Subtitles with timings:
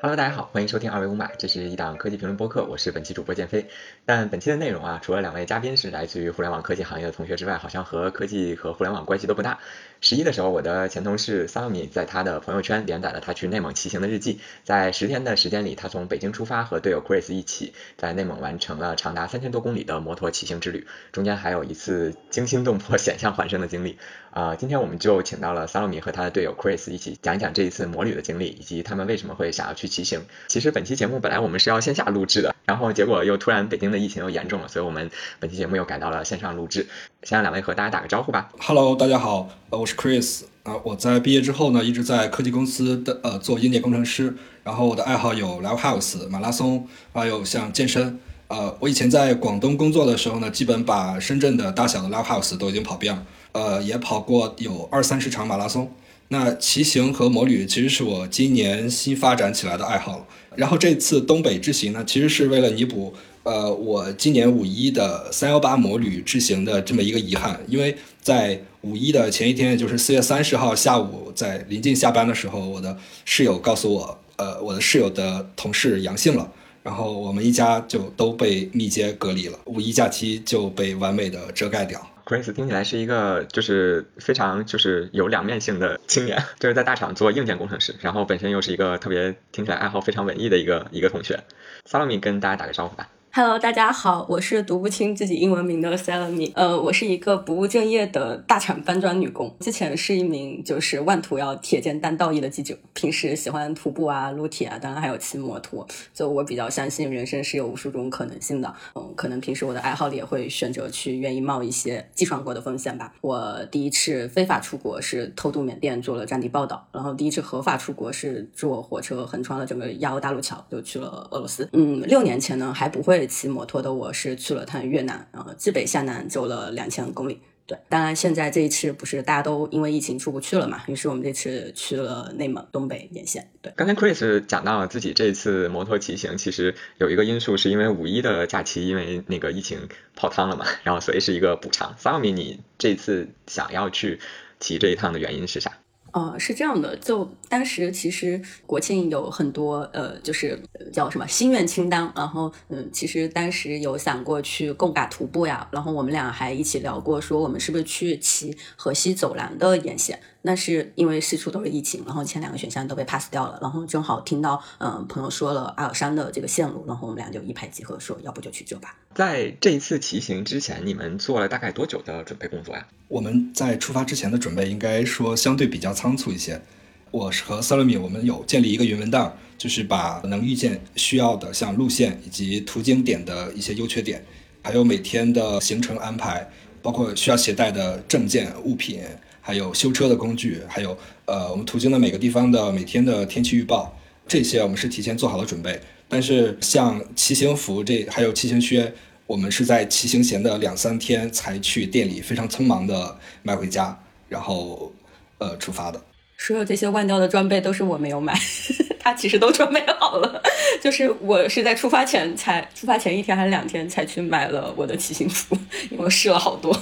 [0.00, 3.66] Hello，大家好，欢迎收听二维五码，这是一档科技评论播客，我是本期主播建飞。
[4.04, 9.58] 但本期的内容啊，除了两位嘉宾是来自于互联网科技行业的同学之外，好像和科技和互联网关系都不大。
[10.00, 23.98] 十一的时候，我的前同事 Salmi 在他的朋友圈连载了他去内蒙骑行的日记，在十天的时间里，他从北京出发，和队友 Chris 一起在内蒙完成了长达三千多公里的摩托骑行之旅，中间还有一次惊心动魄、险象环生的经历。
[24.30, 30.20] 啊，今天我们就请到了 Salmi 和他的队友 Chris 一起讲一讲这一次摩旅的经历，以及他们为什么会想要去骑行。
[30.46, 36.86] 其实本期节目本来我们是要线下录制的，然后结果又突然北京的疫情又严重了，所以我们本期节目又改到了线上录制。
[37.22, 38.50] 先让两位和大家打个招呼吧。
[38.58, 48.18] Hello，大家好，呃，我是 Chris 啊，我在毕业之后呢，一直在科技公司的呃做硬件工程师，然后我的爱好有 Live House、马拉松，还有像健身。
[48.48, 53.26] 呃，我以前在广东工作的时候呢，基本把深圳的大小的 Live House 都已经跑遍了。
[53.52, 55.92] 呃，也跑过有二三十场马拉松。
[56.28, 60.26] 那骑行和摩旅其实是我今年新发展起来的爱好。
[60.56, 67.60] 然后这次东北之行呢，其实是为了弥补呃我今年五一的三幺八摩旅之行的这么一个遗憾。
[67.68, 76.50] 因为在五一的前一天，就是四月三十号下午，在临近下班的时候，我的室友告诉我，呃，我的室友的同事阳性了，
[76.82, 82.04] 然后我们一家就都被密接隔离了，五一假期就被完美的遮盖掉。
[82.28, 91.40] Grace 听起来是一个就是非常就是有两面性的青年， 就是在大厂做硬件工程师，然后本身又是一个特别听起来爱好非常文艺的一个一个同学。
[91.88, 93.08] Salami 跟大家打个招呼吧。
[93.38, 96.50] Hello，大家好，我是读不清自己英文名的 Selami。
[96.56, 105.86] 呃，我是一个不务正业的大厂搬砖女工，之前是一名就是万图要铁肩担道义的记者，平时喜欢徒步啊、撸铁啊，当然还有骑摩托。
[106.12, 113.14] 就我比较相信人生是有无数种可能性的，嗯，可能平时我的爱好里也会选择去愿意冒一些计算过的风险吧。
[113.20, 121.68] 我第一次非法出国是偷渡缅甸做了战地报道，然后第一次合法出国是坐火车横穿了整个亚欧大陆桥，就去了俄罗斯。
[121.72, 123.27] 嗯，六年前呢还不会。
[123.28, 127.40] 骑摩托的我是去了趟越南，然后自北向南走了两千公里。
[127.66, 133.50] 对，当然现在这一次不是大家都因为疫情出不去了嘛，于是我们这次去了内蒙东北沿线。
[133.60, 141.94] 对，刚才 Chris 讲到自己这次摩托骑行，其实有一个因素是因为五一的假期，因为那个疫情泡汤了嘛，然后所以是一个补偿。
[141.98, 144.18] s a m i 你这次想要去
[144.58, 145.72] 骑这一趟的原因是啥？
[146.18, 150.60] 呃，是这样的，就当时其实国庆有很多呃，就是
[150.92, 160.18] 叫什么心愿清单，然后嗯，其实当时有想过去贡嘎徒步呀，然后我们俩还一起聊过，说我们是不是去骑河西走廊的沿线。
[160.42, 168.96] 那是因为四处都是疫情，然后前两个选项都被 pass 掉了，然后正好听到嗯朋友说了阿尔山的这个线路，然后我们俩就一拍即合，说要不就去这吧。
[169.14, 172.86] 在这一次骑行之前，你们做了大概多久的准备工作呀？
[173.08, 176.62] 我们在出发之前的准备应该说相对比较仓促一些。
[177.10, 184.24] 我是和 Salami，我们有建立一个云文档，就是把能预见需要的像路线以及途经点的一些优缺点，
[184.62, 186.48] 还有每天的行程安排，
[186.80, 189.02] 包括需要携带的证件物品。
[189.48, 190.94] 还有修车的工具，还有
[191.24, 195.80] 呃，我们途经的每个地方的每天的天气预报，这些我们是提前做好了准备。
[196.06, 198.92] 但是像骑行服这还有骑行靴，
[199.26, 203.98] 我们是在骑行前的两三天才去店里非常匆忙的买回家，
[204.28, 204.92] 然后
[205.38, 205.98] 呃出发的。
[206.36, 208.38] 所有这些万掉的装备都是我没有买，
[209.00, 210.42] 他其实都准备好了，
[210.82, 215.56] 就是我是在出发前才出发前一天还是两天才去买了我的骑行服，
[215.90, 216.78] 因为我试了好多。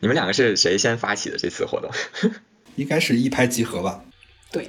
[0.00, 1.90] 你们两个是谁先发起的这次活动？
[2.76, 4.04] 应该是一拍即合吧。
[4.52, 4.68] 对。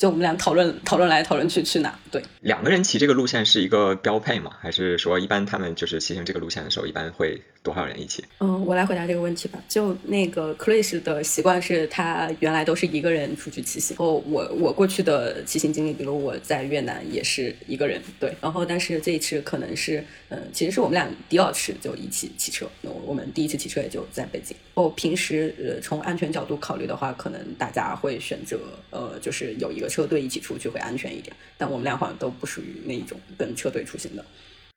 [0.00, 1.94] 就我们俩讨论讨论来讨论去去哪？
[2.10, 4.50] 对，两个人骑这个路线是一个标配吗？
[4.58, 8.24] 还是说一般他们就是骑行这个路线的时候，一般会多少人一起？
[8.38, 9.62] 嗯，我来回答这个问题吧。
[9.68, 13.94] 就那个 Chris 的习惯是他原来都是一个人出去骑行。
[13.98, 18.00] 然后我我过去的骑行经历，比如我在越南也是一个人。
[18.18, 22.66] 对，然后但是这一次可能是嗯，其实是我们俩第二次就一起骑车。
[23.04, 24.56] 我们第一次骑车也就在北京。
[24.72, 28.58] 哦，平时呃从安全角度考虑的话，可能大家会选择
[28.88, 29.89] 呃就是有一个。
[29.90, 34.24] 车队一起出去会安全一点，但我们俩好像都不属于那一种跟车队出行的。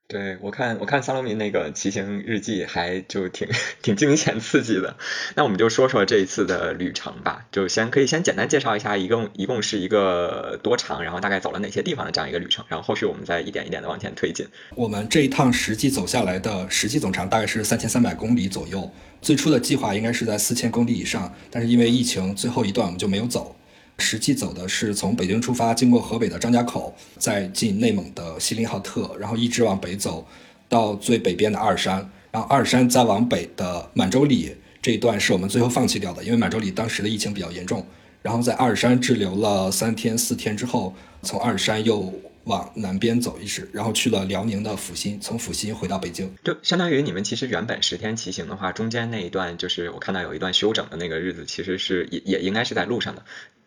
[0.05, 3.47] 对我看，我看萨罗明那个骑行日记还就挺
[3.81, 4.97] 挺惊险刺激的。
[5.33, 14.45] 那我们就说说这一次的旅程吧，就先可以先简单介绍一下，一共一共是一个多长，然后大概走了哪些地方的这样一个旅程，然后后续我们再一点一点的往前推进。
[14.75, 23.55] 我们这一趟实际走下来的实际总长大概是三千三百公里左右，最初的计划应该是在四千公里以上，但是因为疫情，最后一段我们就没有走。
[23.99, 30.27] 实际走的是从北京出发，经过河北的张家口，再进内蒙的锡林浩特，然后一直往北走，
[30.67, 37.85] 到最北边的阿尔山，然后阿尔山再往北的满洲里这一段是我们最后放弃掉的，因为满洲里当时的疫情比较严重。
[38.21, 42.13] 然后在阿尔山滞留了三天四天之后，从阿尔山又
[42.45, 46.33] 往南边走一直，然后去了辽宁的阜新，从阜新回到北京。
[46.43, 53.23] 就相当于你们其实原本十天骑行的话，中间那一段就是我看到有一段休整的那个日子，其实是也也应该是在路上的，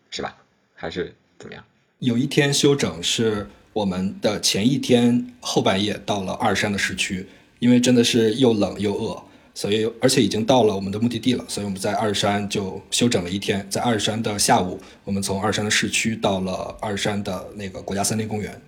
[0.09, 0.35] 是吧？
[0.73, 1.63] 还是怎么样？
[1.99, 7.27] 有一天休整是我们的前一天后半夜到了阿尔山的市区，
[7.59, 9.23] 因为真的是又冷又饿，
[9.53, 13.65] 所以而且已经到了我们的目的地了，所以我们在阿尔山就休整了一天。
[13.69, 18.61] 在阿尔山的下午，我们从阿尔山的市区到了阿尔山的那个国家森林公园。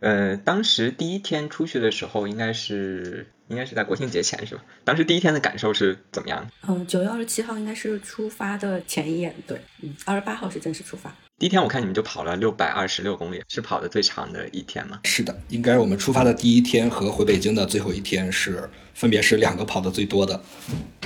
[0.00, 4.62] 呃，当时第一天出去的时候，应该是应该是在国庆节前是吧？
[4.82, 6.50] 当时第一天的感受是怎么样？
[6.66, 11.14] 嗯，九月二十七号应该是出发的前一夜，对，嗯，二十八号是正式出发。
[11.38, 15.00] 第一天我看你们就跑了六百二十六公里，是跑的最长的一天吗？
[15.04, 20.38] 是的，应该我们出发的第一天和回北京的最后一天是分别是两个跑的最多的。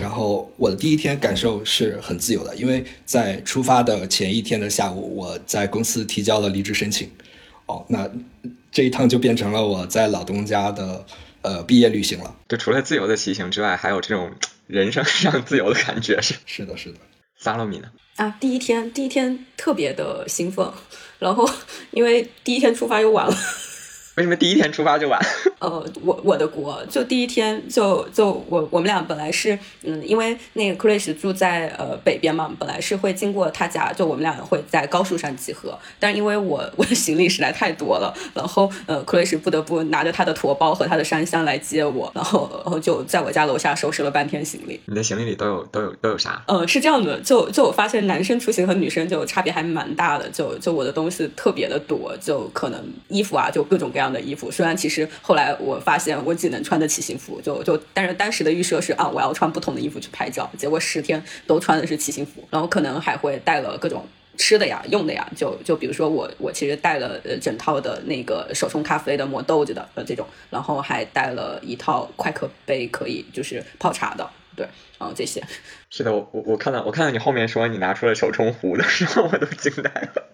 [0.01, 7.09] 然后我的第一天感受是很自由的，因为在出发的前一天的下午，我在公司提交了离职申请。
[7.67, 8.11] 哦，那
[8.71, 11.05] 这一趟就变成了我在老东家的
[11.43, 12.37] 呃毕业旅行了。
[12.49, 14.31] 就除了自由的骑行之外，还有这种
[14.67, 16.35] 人生上自由的感觉是？
[16.47, 16.99] 是的，是的。
[17.37, 17.89] 萨洛米呢？
[18.17, 20.67] 啊，第一天，第一天特别的兴奋，
[21.19, 21.49] 然后
[21.91, 23.37] 因为第一天出发又晚了。
[24.17, 25.21] 为什么第一天出发就晚？
[25.59, 35.77] 呃， 我我的国就第一天就就我我们俩本来是嗯，因为那个 Chris 住在呃北边嘛，本来是会经过他家，就我们俩会在高速上集合。
[35.99, 44.81] 但是因为我我的行李实在太多了，然后呃 Chris 不得不拿着他的驮包和他的山箱来接我，然后然后就在我家楼下收拾了半天行李。
[44.87, 46.41] 你的行李里都有都有都有啥？
[46.47, 54.04] 呃，是这样的，就就我发现男生出行和女生就差别还蛮大的，就就我的东西特别的多，就可能衣服啊，就各种各样。
[54.05, 64.07] 样的衣服，虽然其实后来我发现我只能穿的骑行服，就就但是当时的预设是啊，我要穿不同的衣服去拍照，结果十天都穿的是骑行服，然后可能还会带了各种
[64.37, 74.67] 吃的呀、用的呀，就就比如说我我其实带了呃整套的那个手冲咖啡的磨豆子的呃这种，然后还带了一套快可杯可以就是泡茶的，对，
[74.99, 75.43] 然后这些。
[75.89, 80.25] 是的，我我我看到我看到你后面说你拿出了手冲壶的时候，我都惊呆了。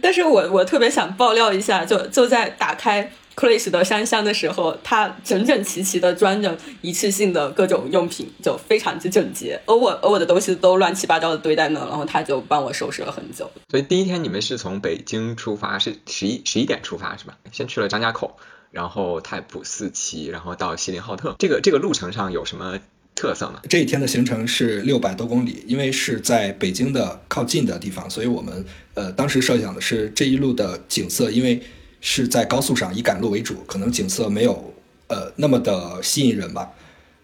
[0.00, 13.50] 但是我我特别想爆料一下，就就在打开 Chris 的山箱的时候，他整整齐齐的装着一次性的各种用品，就非常之整洁，而我而我的东西都乱七八糟的堆在那，然后他就帮我收拾了很久。
[13.70, 17.36] 所以第一天你们是从北京出发，是十一十一点出发是吧？
[17.50, 18.36] 先去了张家口，
[18.70, 21.34] 然后太仆寺旗，然后到锡林浩特。
[21.38, 22.78] 这个这个路程上有什么？
[23.14, 28.64] 特色嘛，这一天的行程是六百多公里，因为是在北京的靠近的地方，所以我们
[28.94, 31.62] 呃当时设想的是这一路的景色，因为
[32.00, 34.74] 是在高速上以赶路为主，可能景色没有
[35.06, 36.68] 呃那么的吸引人吧，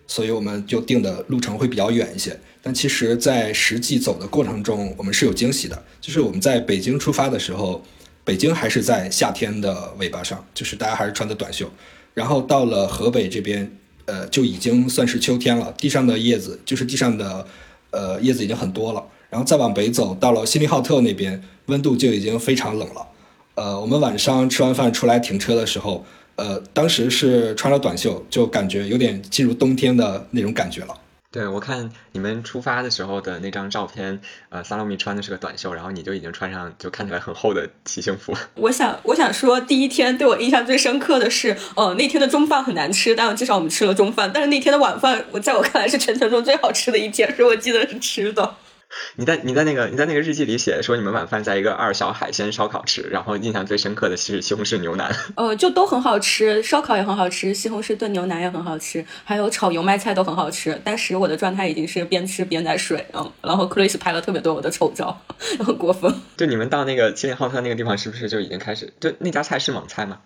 [0.07, 2.39] 所以我们就定的路程会比较远一些。
[2.63, 7.85] 但其实，在实际走的过程中，我们是有惊喜的，就是我们在北京出发的时候，
[8.23, 11.69] 北京还是在夏天的尾巴上，就是大家还是穿的短袖，
[12.15, 13.77] 然后到了河北这边。
[14.11, 17.47] 呃，就已经算是秋天了，地上的叶子就是地上的，
[17.91, 19.05] 呃，叶子已经很多了。
[19.31, 23.07] 然后再往北走，到了锡林浩特那边，温度就已经非常冷了。
[23.55, 26.05] 呃，我们晚上吃完饭出来停车的时候，
[26.35, 30.95] 呃，当时是穿了短袖，就感觉有点进入冬天的那种感觉了。
[31.33, 38.37] 对，我看你们出发的时候的那张照片，呃，萨洛米穿的是个短袖，然后你就已经穿上就看起来很厚的骑行服。
[38.57, 44.29] 我想，我想说，第一天对我印象最深刻的是，呃，那天的中饭很难吃，但至少我们吃了中饭。
[44.35, 48.57] 但是那天的晚饭，我在我看来是全程中最好吃的一天，是我记得是吃的。
[49.17, 55.15] 你在你在那个你在那个日记里写说你们晚饭在一个二小海鲜烧烤吃，然后印象最深刻的是西红柿牛腩。
[55.37, 60.79] 呃，就都很好吃，烧烤也很好吃，西红柿炖牛腩也很好吃，还有炒油麦菜都很好吃。
[60.85, 65.21] 当时我的状态已经是边吃边在睡，嗯，然后 Chris 拍了特别多我的丑照，
[65.65, 66.13] 很过分。
[66.37, 68.93] 就你们到那个锡林浩特那个地方，是不是就已经开始？
[69.01, 70.19] 就那家菜是蒙菜吗？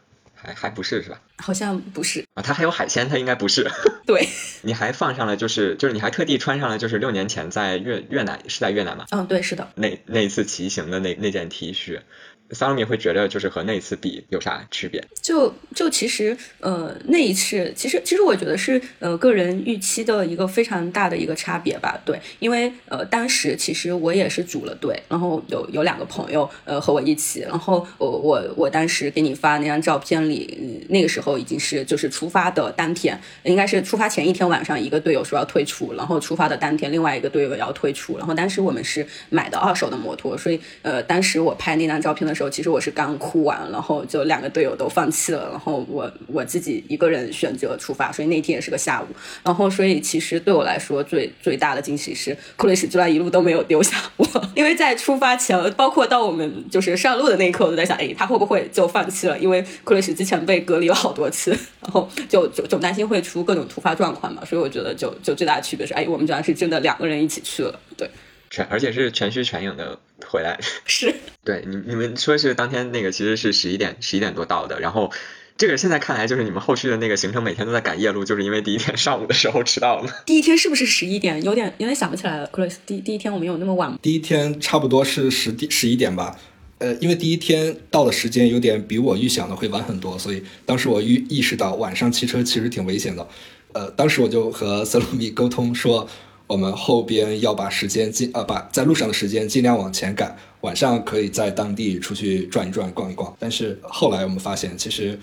[0.45, 1.21] 还还不是是吧？
[1.39, 3.71] 好像不是啊，它还有海鲜，它应该不是。
[4.07, 4.29] 对，
[4.63, 9.07] 你还放上了，就是就是你还特地穿上了，就是六年前在越越南是在越南吗？
[9.11, 9.69] 嗯，对，是的。
[9.75, 12.01] 那那一次骑行的那那件 T 恤。
[12.55, 15.05] 萨罗米会觉得就是和那一次比有啥区别？
[15.21, 22.01] 就就其实呃那一次其实其实我觉得是呃个人预期的一个非常大的一个差别吧。
[22.05, 42.44] 对，因为呃当时其实我也是组了队，然后有有两个朋友呃和我一起，然后我我我当时给你发那张照片里，那个时候已经是就是出发的当天，应该是出发前一天晚上一个队友说要退出，然后出发的当天另外一个队友要退出，然后当时我们是买的二手的摩托，所以呃当时我拍那张照片的时候。
[42.49, 49.07] 其实我是刚哭完，然后就两个队友都放弃了，然后我我自己一个人选择出发，所以那天也是个下午。
[49.43, 59.39] 然后，所以其实对我来说最最大的惊喜是克雷斯居然一路都没有丢下我， 因为在出发前，包括到我们就是上路的那一刻，我都在想，哎，他会不会就放弃了？
[59.39, 61.51] 因为克雷斯之前被隔离了好多次，
[61.83, 64.45] 然后就就总担心会出各种突发状况嘛。
[64.45, 68.09] 所以我觉得就就最大的区别是，哎，我们居然是真的两个人一起去了，对。
[68.55, 75.11] 全而且是全虚全影的回来， 是对你你们说是当天那个其实是十一点十一点多到的，然后
[75.57, 80.09] 这个现在看来就是你们后续的那个行程每天都在赶夜路，就是因为第一天上午的时候迟到了。
[80.25, 81.43] 第一天是不是十一点？
[81.43, 82.47] 有点有点想不起来了。
[82.47, 83.99] 克里斯，第第一天我们有那么晚吗？
[84.01, 86.39] 第一天差不多是十十一点吧，
[86.79, 93.29] 呃，因为第一天到的时间有点比我预想的会晚很多，所以当时我预意识到晚上骑车其实挺危险的，
[93.73, 96.09] 呃，当时我就和 塞鲁米沟通说。
[96.47, 103.35] 我们后边要把时间尽呃，把在路上的时间尽量往前赶，晚上可以在当地出去转一转、逛一逛。
[103.39, 105.19] 但是后来我们发现，其实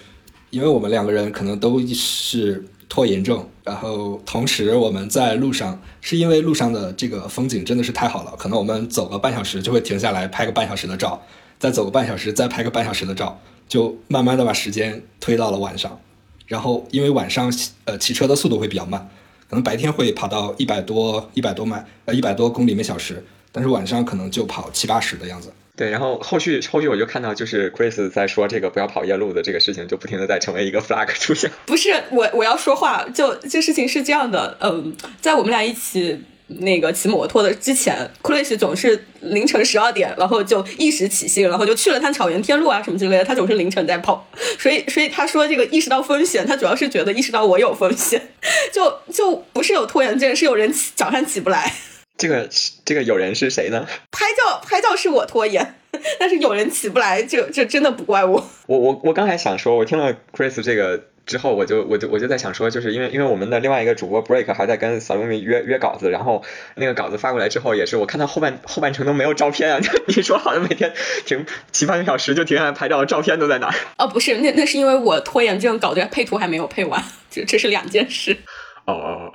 [0.49, 11.21] 因为我们两个人可能都是拖延症，然后同时我们在路上是因为路上的这个风景真的是太好了，可能我们走个半小时就会停下来拍个半小时的照，
[11.59, 15.99] 再走个半小时再拍个半小时的照，就慢慢的把时间推到了晚上。
[16.47, 17.53] 然后因为晚上
[17.85, 19.07] 呃骑车的速度会比较慢。
[19.51, 25.51] 可能白天会跑到一百多一百多迈呃一百多公里每小时，但是晚上可能就跑七八十的样子。
[25.75, 31.51] 对，然后后续后续我就看到就是 Chris 在说这个不要跑夜路的这个事情，就不停的在成为一个 flag 出现。
[31.65, 36.21] 不是我我要说话，就这事情是这样的，嗯，在我们俩一起。
[36.59, 43.23] 那个骑摩托的之前，克雷斯总是凌晨十二点，然后就一时起兴，然后就去了趟草原天路啊什么之类的。
[43.23, 44.27] 他总是凌晨在跑，
[44.59, 48.29] 所以所以他说这个意识到风险，他主要是觉得意识到我有风险，
[48.71, 51.73] 就就不是有拖延症，是有人起早上起不来。
[52.17, 52.47] 这个
[52.85, 53.87] 这个有人是谁呢？
[54.11, 55.75] 拍照拍照是我拖延，
[56.19, 58.49] 但是有人起不来，这这真的不怪我。
[58.67, 61.05] 我我我刚才想说，我听了 Chris 这个。
[61.25, 66.43] 之后我就我就我就在想说，就是因为因为我们的另外一个主播 Break 还在跟小龙米约约稿子，然后
[66.75, 69.79] 那个稿子发过来之后，也是我看到后半后半程都没有照片啊。
[70.07, 70.93] 你说好像每天
[71.25, 73.75] 停七八个小时就停下来拍照，照片都在哪儿？
[73.97, 78.37] 哦，不是，那那是因为我拖延症搞的配图还没有配完，这这是两件事。
[78.85, 79.33] 哦哦，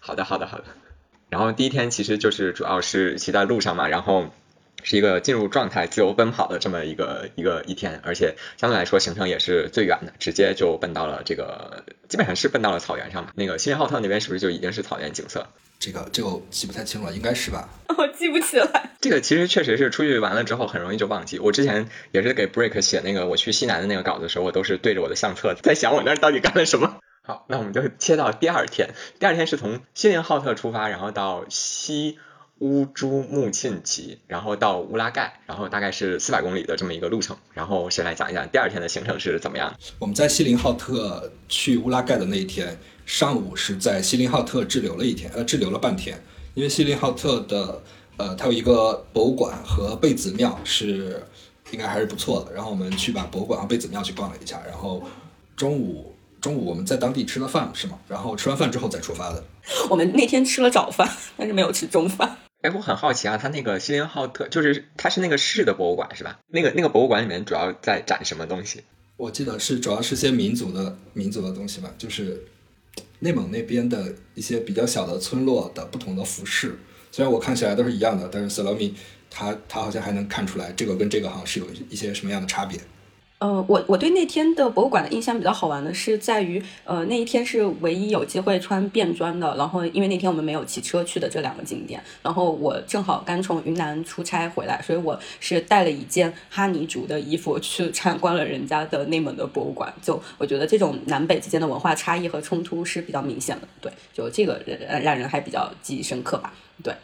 [0.00, 0.64] 好的好的好的。
[1.30, 4.26] 然后第一天其实就是主要是骑在路上嘛，然后。
[4.82, 13.30] 是一个进入状态、自由奔跑的这么一个一个一天，而且相对来说行程也是最远的，直接就奔到了这个，基本上是奔到了草原上嘛。
[13.34, 15.46] 那个锡林浩特那边是不是就已经是草原景色？
[15.78, 17.68] 这个就记不太清了，应该是吧？
[17.98, 18.90] 我记不起来。
[19.00, 21.40] 这个其实确实是出去完了之后很容易就忘记。
[21.40, 26.98] 我之前也是给 Break 写那个我去西南的那个稿子的时候，我都是对着我的相册在想我那儿到底干了什么。
[27.24, 28.90] 好，那我们就切到第二天。
[29.18, 32.18] 第二天是从锡林浩特出发，然后到西。
[32.62, 37.36] 乌珠穆沁旗，然后到乌拉盖，然后大概是四百公里的这么一个路程。
[37.52, 39.74] 然后谁来讲一讲第二天的行程是怎么样？
[39.98, 46.22] 我们在锡林浩特去乌拉盖的那一天上午是在锡林浩特滞留了一天，呃，滞留了半天。
[46.54, 47.82] 因为锡林浩特的
[48.16, 51.20] 呃，它有一个博物馆和贝子庙是
[51.72, 52.52] 应该还是不错的。
[52.54, 54.62] 然后我们去把博物馆和贝子庙去逛了一下。
[54.64, 55.02] 然后
[55.56, 57.98] 中午中午我们在当地吃了饭是吗？
[58.06, 59.42] 然后吃完饭之后再出发的。
[59.90, 62.38] 我们那天吃了早饭，但是没有吃中饭。
[62.62, 66.38] 哎，我很好奇啊，它那个锡林浩特就是它是那个市的博物馆是吧？
[66.48, 68.82] 那个那个博物馆里面主要在展什么东西？
[69.16, 72.44] 我记得是主要是些民族的民族的东西吧，就是
[73.18, 76.78] 内蒙那边的一些比较小的村落的不同的服饰。
[77.10, 78.94] 虽然我看起来都是一样的，但是斯罗米
[79.28, 82.80] 他他好像还能看出来这个跟这个好像是有一些什么样的差别。
[83.42, 89.56] 呃，我我对那天的博物馆的印象比较好玩的是在于，呃，那一天是唯一有机会穿便装的。
[89.56, 99.92] 然后因为那天我们没有骑车去的这两个景点，然后我正好刚从云南出差回来，所以我是带了一件哈尼族的衣服去参观了人家的内蒙的博物馆。
[100.00, 103.66] 就我觉得这种南北之间的文化差异和冲突是比较明显的。
[103.80, 106.54] 对，就这个让让人还比较记忆深刻吧。
[106.84, 106.94] 对，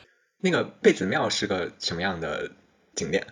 [0.40, 2.49] 那个贝子庙是个什么样的
[2.95, 3.26] 景点？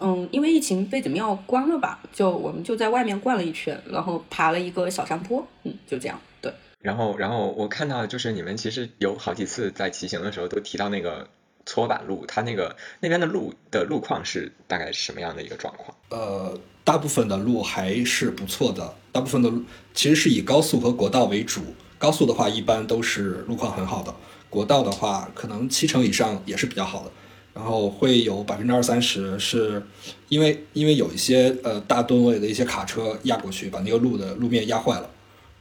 [0.00, 2.00] 嗯，因为疫情，贝子庙关了吧？
[2.12, 6.20] 就我们就在外面逛了一圈，然后爬了一个小山坡，嗯，就这样。
[6.40, 6.52] 对。
[6.80, 11.28] 然后，然后我看到就是你们其实有好几次在骑行的时候都提到那个
[11.66, 15.96] 搓板路，它那个那边的路的路况是大概是什么样的一个状况？
[16.10, 19.64] 呃，大部分的路还是不错的，大部分的路
[19.94, 21.60] 其实是以高速和国道为主。
[21.98, 24.14] 高速的话一般都是路况很好的，
[24.48, 27.10] 国道的话可能七成以上也是比较好的。
[27.58, 29.82] 然后会有百分之二三十是，
[30.28, 35.10] 因为因为有一些呃大吨位的一些卡车压过去，把那个路的路面压坏了，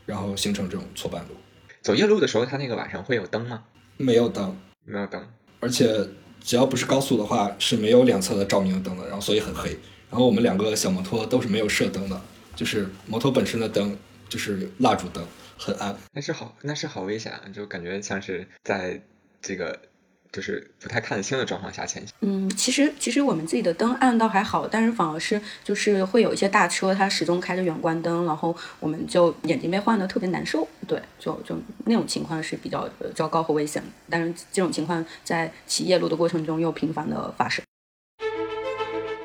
[0.06, 1.30] 然后形成这种错半路。
[1.82, 3.64] 走夜路的时候，它那个晚上会有灯吗？
[3.98, 5.28] 没有灯，没有灯。
[5.60, 6.08] 而且
[6.40, 9.72] 只要不是高速的话，是没有两侧的照明灯的，然后所以很黑。
[10.12, 12.22] 然后我们两个小摩托都是没有射灯的，
[12.56, 13.98] 就是摩托本身的灯
[14.30, 15.26] 就是蜡烛灯，
[15.58, 15.98] 很暗。
[16.14, 17.42] 那是好，那是好危险啊！
[17.52, 19.02] 就感觉像是在
[19.42, 19.80] 这个
[20.38, 22.14] 就是不太看得清的状况下前行。
[22.22, 30.68] 嗯，其实其实我们自己的灯暗倒还好，但是反而是就是会有一些大车，它始终开着远光灯，然后我们就眼睛被晃得特别难受。
[30.86, 33.90] 对，就就那种情况是比较呃糟糕和危险的。
[34.12, 37.66] 但是这种情况在骑夜路的过程中又频繁的发生。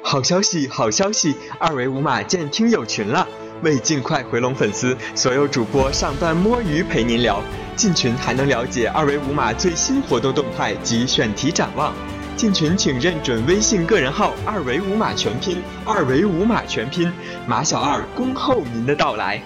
[0.03, 1.35] 好消息，好消息！
[1.59, 3.29] 二维码建听友群了。
[3.63, 7.41] 为尽快回笼粉丝，所有主播上班摸鱼陪您聊。
[7.77, 11.95] 进群还能了解二维码最新活动动态及选题展望。
[12.37, 17.11] 进群请认准微信个人号“二维码全拼”，二维码全拼，
[17.47, 19.41] 马小二恭候您的到来。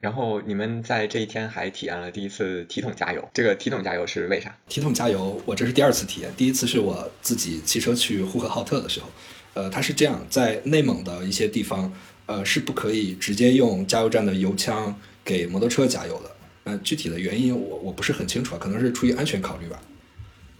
[0.00, 4.52] 然后你们在这一天还体验了第一次体桶加油，这个体桶加油是为啥？
[4.68, 9.06] 体桶加油，我这是第二次体验，第一次是我自己骑车去呼和浩特的时候。
[9.54, 11.92] 呃，它是这样，在内蒙的一些地方，
[12.28, 14.94] 呃，是不可以直接用加油站的油枪
[15.24, 16.30] 给摩托车加油的。
[16.64, 19.80] 呃，具体的原因我我不是很清楚啊，可能是出于安全考虑吧。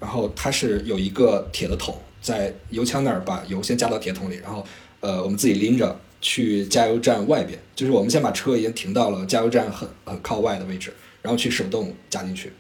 [0.01, 4.67] 然后它是有一个铁的桶，在油枪那儿把油先加到铁桶里，然后
[5.01, 12.51] 呃，我们自己拎着去加油站外边，就是我们先把车已经停到了加油站很很靠外的位置，然后去手动加进去。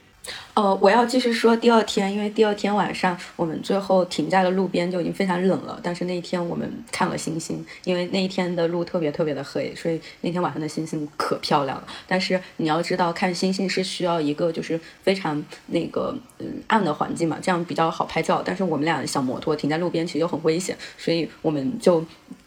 [0.55, 5.79] 呃，我要继续说第二天，因为第二天晚上我们最后停在了路边，就已经非常冷了。
[5.83, 11.87] 但是那一天我们看了星星，因为那一天的路特别特别的黑，所以那天晚上的星星可漂亮了。
[12.07, 18.43] 但是你要知道，看星星是需要一个就是非常那个嗯暗的环境嘛，这样比较好拍照。
[18.45, 22.05] 但是我们俩小摩托停在路边其实又很危险，所以我们就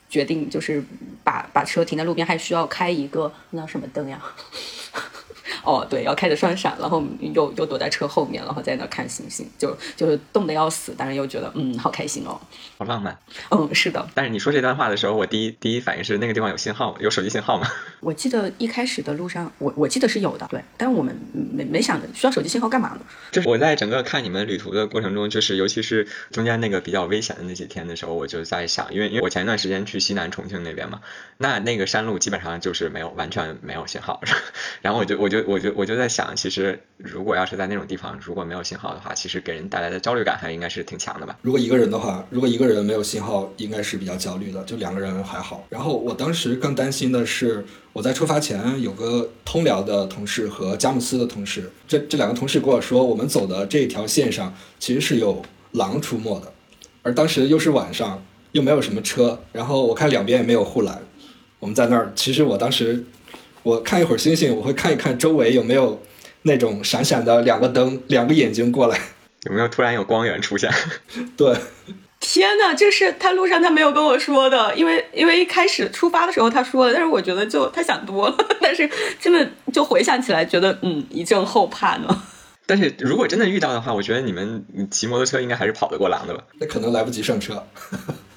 [0.09, 0.83] 决定就是
[1.23, 4.21] 把把车停在路边，还需要开一个那什么灯呀？
[5.63, 12.39] 哦，对，要开着双闪，然后又又躲在车后面，然后在那看星星，就就是冻得要死，但是又觉得嗯，好开心哦，
[12.77, 13.17] 好浪漫。
[13.49, 14.07] 嗯，是的。
[14.13, 17.67] 但是你说这段话的时候，我第一第一反应是那个地方有信号，有手机信号吗？
[18.01, 20.63] 我记得一开始的路上，我我记得是有的，对。
[20.77, 23.01] 但我们没没想着需要手机信号干嘛呢？
[23.31, 31.01] 就是我在整个看你们旅途的过程中，就是尤其是中间那个比较危险的那几天的时候，我就在想，因为因为我前一段时间去西南重庆那边嘛，
[31.37, 34.21] 那那个山路基本上就是没有完全没有信号，
[34.81, 36.35] 然后我就我就我就我就在想。
[36.35, 41.37] 其实，如果要是在那种地方，如果没有信号的话，其实给人带来的焦虑感还应该是挺强的吧。
[41.41, 44.63] 如果一个人的话，如果一个人没有信号，应该是比较焦虑的。
[44.63, 45.65] 就两个人还好。
[45.69, 55.41] 然后我当时更担心的是，我在出发前有个通辽的同事和佳木斯的同事，这这两个同事跟我说，我们走的这条线上其实是有
[55.73, 56.51] 狼出没的，
[57.01, 61.01] 而当时又是晚上，又没有什么车，然后我看两边也没有护栏，
[61.59, 63.05] 我们在那儿，其实我当时
[63.63, 66.01] 我看一会儿星星，我会看一看周围有没有。
[66.43, 68.99] 那种闪闪的两个灯，两个眼睛过来，
[69.43, 70.71] 有没有突然有光源出现？
[71.37, 71.55] 对，
[72.19, 82.23] 天呐，这是他路上他没有跟我说的，因为因为一开始出发的时候他说了，但是我觉得就他想多了， 但是真的就回想起来，觉得嗯一阵后怕呢。
[82.65, 86.43] 但是如果真的遇到的话，我觉得你们骑摩托车应该还是跑得过狼的吧？
[86.59, 87.63] 那可能来不及上车。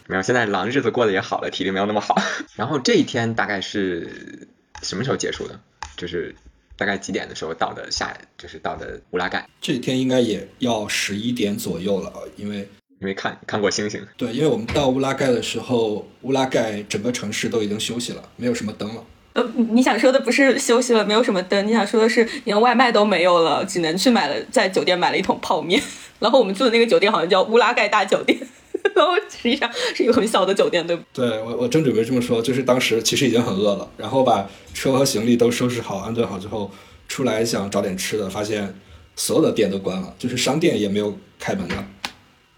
[0.08, 2.14] 没有，现在狼日子过得也好了，体力没有那么好。
[2.54, 4.46] 然后这一天大概是
[4.82, 5.58] 什么时候结束的？
[5.96, 6.34] 就是。
[6.76, 9.48] 大概几点的时候到的下，就是到的乌拉盖。
[9.60, 14.04] 这天应该也要十一点左右了，因为因为看看过星星。
[14.16, 19.04] 对，因为我们到乌拉盖的时候，乌拉盖整个城市都已经休息了，没有什么灯了。
[19.34, 25.80] 呃，你想说的不是休息了，没有什么灯，你想说的是连外卖都没有了，只能去买了在酒店买了一桶泡面。
[26.18, 28.36] 然后我们住的那个酒店好像叫乌拉盖大酒店。
[28.94, 31.02] 然后实际上是一个很小的酒店，对不？
[31.12, 36.70] 对我，我正准备这么说，就是当时其实已经很饿了，然后把车和行李都收拾好、安顿好之后，
[37.08, 38.74] 出来想找点吃的，发现
[39.16, 41.86] 所有的店都关了，就是商店也没有开门了，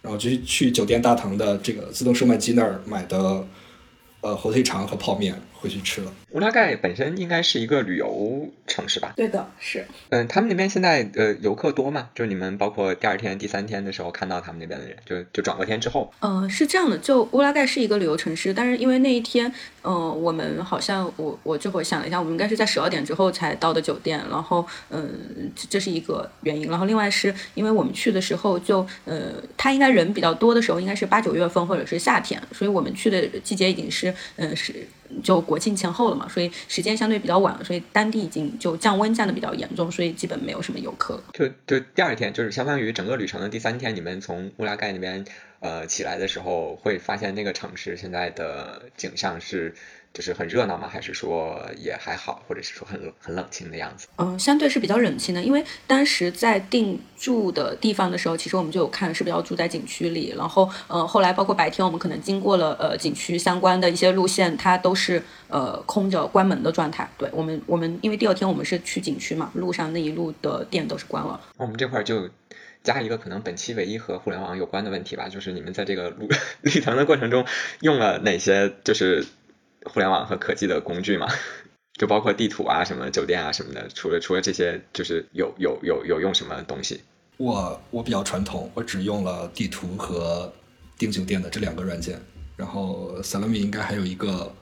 [0.03, 3.46] 然后就去酒店大堂的这个自动售卖机那儿买的，
[4.20, 5.40] 呃，火腿肠和泡面。
[5.61, 6.12] 回去吃了。
[6.31, 9.12] 乌拉盖本身应该是一个旅游城市吧？
[9.16, 9.85] 对的，是。
[10.11, 12.11] 嗯，他们那边现在呃游客多吗？
[12.14, 16.12] 就是你们包括第二天、第三天的时候看到他们那边的人，就就转过天之后。
[16.21, 19.92] 嗯，是这样的，就乌拉盖是一个旅游城市，但是因为那一天，嗯，
[20.23, 26.69] 我们好像我我这会想了一下，我们应该是在十二点之后才到的酒店，然后嗯，这是一个原因。
[26.69, 34.87] 然后另外是因为我们去的时候就呃，他应该人比较多的时候应该是八九月份或者是夏天，所以我们去的季节已经是嗯是。
[35.23, 41.23] 就国庆前后了嘛，所以时间相对比较晚，所以当地已经就降温降的比较严重，所以基本没有什么游客。
[41.33, 45.25] 就就第二天，就是相当于整个旅程的第三天，你们从乌拉盖那边
[45.61, 49.75] 呃起来的时候，会发现那个城市现在的景象是
[50.16, 50.88] 就是很热闹吗？
[50.90, 54.09] 还是说也还好，或者是说很冷很冷清的样子？
[54.16, 67.07] 嗯，相对是比较冷清的，因为当时在定住的地方的时候，其实我们就有看是不是要住在景区里，然后呃后来包括白天我们可能经过了呃景区相关的一些路线，它都是呃空着关门的状态。
[67.18, 71.38] 对我们我们因为第二天我们是去景区嘛，路上那一路的店都是关了。
[71.59, 72.31] 我们这块就。
[72.83, 76.29] 加一个可能本期唯一和互联网有关的问题吧，就是你们在这个旅
[76.61, 77.44] 旅程的过程中
[77.81, 79.26] 用了哪些就是
[79.88, 81.27] 互联网和科技的工具嘛？
[81.94, 87.01] 就包括地图啊、什么酒店啊什么的，除了除了这些，就是有有有有用什么东西？
[87.38, 90.53] 我我比较传统，我只用了地图和
[90.99, 92.20] 订酒店的这两个软件，
[92.57, 94.53] 然后 Salami 应该还有一个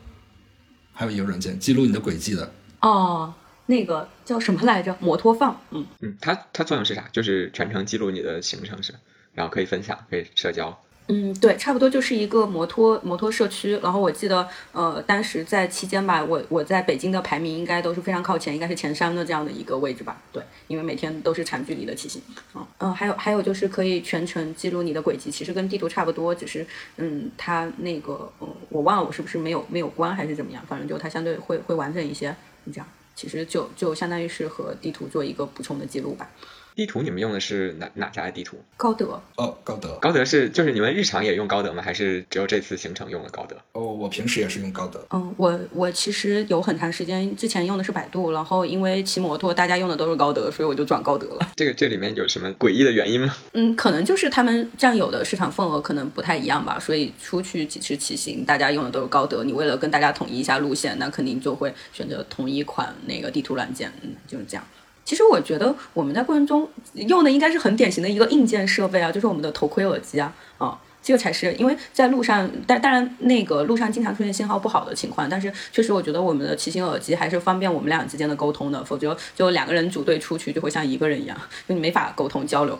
[0.92, 2.52] 还有一个软件记录你的轨迹的。
[2.80, 3.34] 哦。
[3.66, 4.94] 那个叫什么来着？
[5.00, 7.08] 摩托放，嗯嗯，它它作用是啥？
[7.12, 8.92] 就是全程记录你的行程是，
[9.32, 10.78] 然后可以分享，可以社交。
[11.08, 13.78] 嗯，对，差不多就是一个摩托摩托社区。
[13.82, 20.18] 然后我记得，呃，当时在期间吧，我我在北京的排名应该都是非常靠前，应该是前三的这样的一个位置吧。
[20.32, 22.22] 对，因为每天都是长距离的骑行。
[22.54, 32.34] 嗯嗯，还有还有就是可以全程记录你的轨迹，其实跟地图差不多，只是嗯，它那个嗯，我忘了我是不是没有没有关还是怎么样，反正就它相对会会完整一些，
[32.72, 32.86] 这样。
[33.14, 36.28] 其实就就相当于是和地图做一个补充的记录吧。
[36.74, 38.56] 地图你们用的是哪哪家的地图？
[38.76, 39.96] 高德哦，高德。
[40.00, 41.80] 高德是就是你们日常也用高德吗？
[41.80, 43.56] 还是只有这次行程用了高德？
[43.72, 45.06] 哦，我平时也是用高德。
[45.10, 51.52] 嗯，我我其实有很长时间之前用的是百度，然后因为骑摩托大家用的都是高德，所以我就转高德了。
[51.54, 53.36] 这个这里面有什么诡异的原因吗？
[53.52, 59.44] 嗯，可能就是他们占有的市场份额可能不太一样吧，所以出去几次骑行，大家用的都是高德。
[59.44, 63.92] 你为了跟大家统一一下路线，那肯定就会选择同一款那个地图软件。
[64.02, 64.66] 嗯，就是这样。
[65.04, 81.36] 其实我觉得我们在过程中用的应该是很典型的一个硬件设备啊，就是我们的头盔耳机啊，啊，这个才是因为在路上，但当然那个路上经常出现信号不好的情况，但是确实我觉得我们的骑行耳机还是方便我们俩之间的沟通的，否则就两个人组队出去就会像一个人一样，
[81.68, 82.78] 就你没法沟通交流。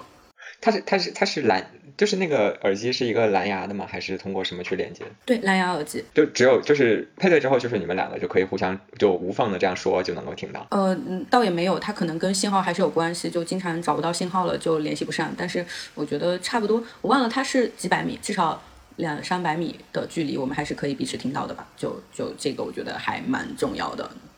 [0.61, 1.71] 他是他是他是蓝。
[1.97, 3.87] 就是那个耳机是一个蓝牙的吗？
[3.89, 5.05] 还是通过什么去连接？
[5.25, 6.05] 对，蓝牙耳机。
[6.13, 10.67] 就只有就是配对之后，就是你们两个就可以互相就无缝的这样说就能够听到。
[10.71, 10.99] 呃，
[11.31, 15.33] 倒也没有，它可能跟信号还是有关系，就经常找不到信号了就联系不上。
[15.37, 18.63] 但是我觉得差不多，我忘了它是几百米，至少
[18.97, 21.67] 两三百米的距离，我们还是可以彼此听到的吧？
[21.77, 24.34] 就就这个我觉得还蛮重要的，对。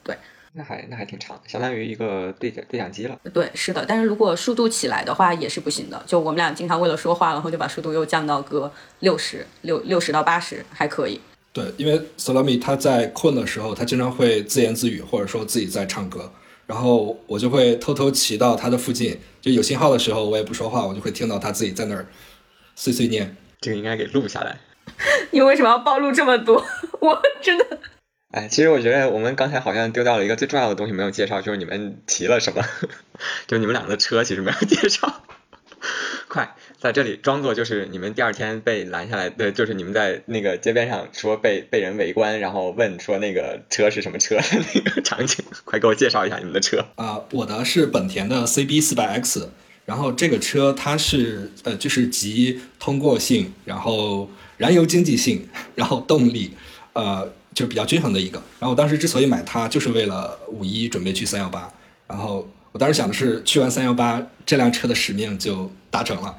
[0.57, 3.19] 那还那还挺长，相当于一个对讲对讲机了。
[3.33, 6.03] 对，是的，但是如果速度起来的话也是不行的。
[6.07, 11.21] 就我们俩经常为了说话，然后就把速度又降到个六十六六十到八十还可以。
[11.53, 16.33] 对，因为 Salami 他在困的时候，他经常会自言自语，或者说自己在唱歌，
[16.67, 22.07] 然后我就会偷偷骑到他的附近，就有信号的时候，我也不说话，我就会听到他自己在那儿
[22.75, 23.37] 碎碎念。
[23.61, 24.59] 这个应该给录下来。
[25.33, 26.65] 你为什么要暴露这么多？
[27.01, 27.79] 我真的。
[28.37, 32.63] 哎，其实我觉得我们刚才好像丢掉了一个最重要的东西没有介绍，就是你们骑了什么，
[33.49, 35.23] 就你们俩的车其实没有介绍。
[36.29, 44.37] 快，在这里装作就是你们第二天被拦下来，对，就是你们在那个街边上说被被人围观，然后问说那个车是什么车
[44.75, 46.85] 那个场景， 快给我介绍一下你们的车。
[46.97, 49.49] 啊，我的是本田的 CB 四百 X，
[49.87, 56.55] 然后这个车它是呃就是集通过性，然后燃油经济性，然后动力，
[56.93, 57.33] 呃。
[57.57, 61.73] 就是比较均衡的一个，然后我当时之所以买它，就是为了五一准备去三幺八，
[62.07, 66.37] 然后我当时想的是去完三幺八，这辆车的使命就达成了，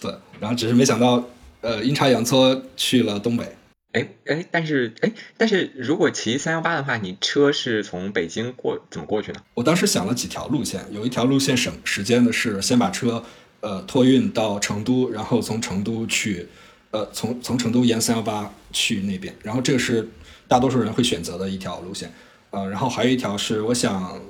[0.00, 1.24] 对，然后只是没想到，
[1.60, 3.54] 呃，阴差阳错去了东北。
[3.92, 9.40] 哎哎，但是哎，但是如果骑三幺八的话，你车是从北京过怎么过去呢？
[9.54, 13.22] 我当时想了几条路线，有一条路线省时间的是先把车
[13.60, 16.48] 呃托运到成都，然后从成都去，
[16.90, 20.08] 呃从从成都沿三幺八去那边，然后这个是。
[20.48, 22.12] 大多数人会选择的一条路线，
[22.50, 24.20] 呃，然后还有一条是我想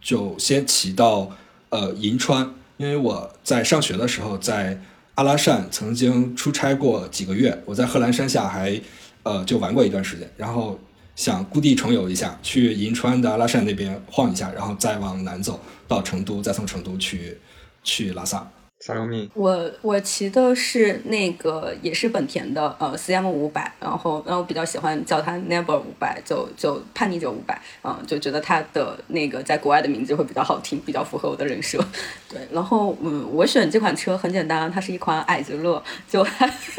[0.00, 1.30] 就先骑到
[1.70, 4.80] 呃银川，因为我在上学的时候在
[5.14, 8.80] 阿拉善曾经出差过几个月，我在贺兰山下还
[9.24, 10.78] 呃就玩过一段时间，然后
[11.14, 17.38] 想故地重游一下，去银川的阿拉善那边晃一下，然后再往南走到成都，再从成都去
[17.84, 18.50] 去拉萨。
[18.84, 31.78] 小六米，我我骑的是那个也是本田的呃 CM 五百，然后然后比较喜欢叫它 Never 五百，就就叛逆者五百，嗯，就觉得它的那个在国外的名字会比较好听，比较符合我的人设。
[32.28, 36.26] 对，然后嗯，我选这款车很简单，它是一款矮子乐，就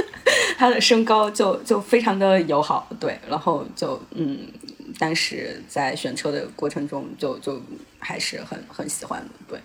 [0.59, 4.39] 它的身高就就非常的友好，对，然后就嗯，
[4.99, 7.61] 当时在选车的过程中就就
[7.99, 9.57] 还是很很喜欢，对。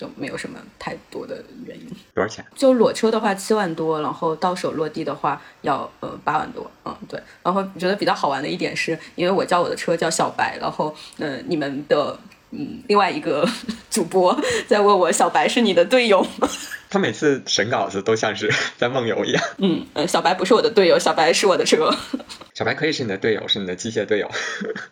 [0.00, 1.86] 就没有什么太多的原因。
[2.14, 2.42] 多少钱？
[2.54, 7.20] 就裸车的话七万多，然后到手落地的话要呃八万多，嗯对。
[7.42, 12.18] 然后觉得比较好玩的一点是，因为我叫我的车叫小白，然后呃你们的
[12.52, 13.46] 嗯另外一个
[13.90, 14.34] 主播
[14.66, 16.48] 在问我小白是你的队友吗？
[16.88, 19.44] 他每次审稿子都像是 在梦游一样。
[19.58, 21.94] 嗯嗯小白不是我的队友，小白是我的车。
[22.54, 24.30] 小白可以是你的队友，是你的机械队友。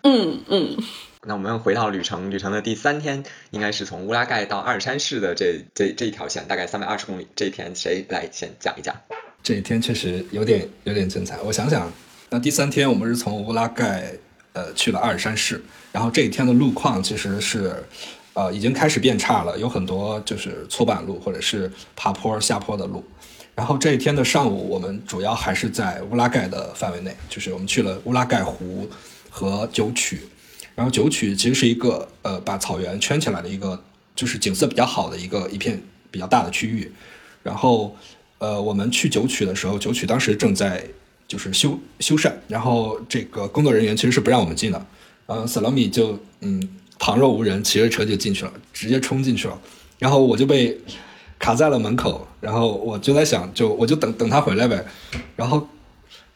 [0.02, 0.76] 嗯嗯。
[1.28, 7.28] 那我们回到旅程，旅程的第三天应该是从乌拉盖到阿尔山市的这这这一条线，大概三百二十公里。
[7.36, 8.96] 这一天谁来先讲一讲？
[9.42, 11.38] 这一天确实有点有点精彩。
[11.42, 11.92] 我想想，
[12.30, 14.10] 那第三天我们是从乌拉盖
[14.54, 15.62] 呃去了阿尔山市，
[15.92, 17.74] 然后这一天的路况其实是
[18.32, 23.04] 呃已经开始变差了，有很多就是搓板路或者是爬坡下坡的路。
[23.54, 28.88] 然后这一天的上午，我们主要还是在乌拉盖的范围内，就是我们去了乌拉盖湖
[29.28, 30.20] 和九曲。
[30.78, 33.82] 然后九曲其实是一个呃把草原圈起来的一个，
[34.14, 36.92] 就是景色比较好的一个一片比较大的区域。
[37.42, 37.96] 然后
[38.38, 40.84] 呃我们去九曲的时候，九曲当时正在
[41.26, 44.86] 就是修修缮，然后这个工作人员其实是不让我们进的。
[45.26, 46.62] 嗯，萨拉米就嗯
[46.96, 49.60] 旁若无人，骑着车就进去了，直接冲进去了。
[49.98, 50.78] 然后我就被
[51.40, 54.86] 卡在了门口，然后我就在想，就我就等等他回来呗。
[55.34, 55.66] 然后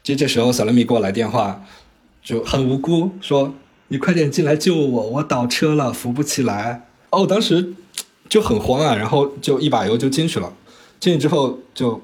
[0.02, 1.64] 就这时候萨拉米给我来电话，
[2.24, 3.54] 就很无辜说。
[3.92, 5.06] 你快点进来救我！
[5.10, 6.86] 我倒车了，扶不起来。
[7.10, 7.74] 哦，当时
[8.26, 10.50] 就很慌啊，然后就一把油就进去了。
[10.98, 12.00] 进去之后就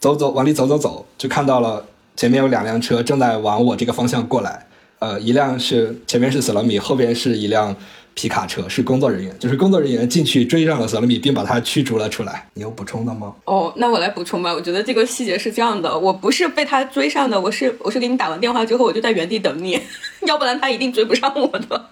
[0.00, 4.66] 走走往里走走走，就看到了前面有两辆车正在往我这个方向过来。
[4.98, 7.76] 呃，一辆是前面是索罗米，后边是一辆
[8.20, 9.34] 皮卡车，是工作人员。
[9.38, 12.46] 就是工作人员进去追上了索罗米，并把他驱逐了出来。
[12.52, 13.32] 你有补充的吗？
[13.46, 14.52] 哦，那我来补充吧。
[14.52, 19.80] 我觉得这个细节是这样的，我不是被他追上的，我是我是给你打完电话之后，我就在原地等你。
[20.28, 21.88] 要不然他一定追不上我的。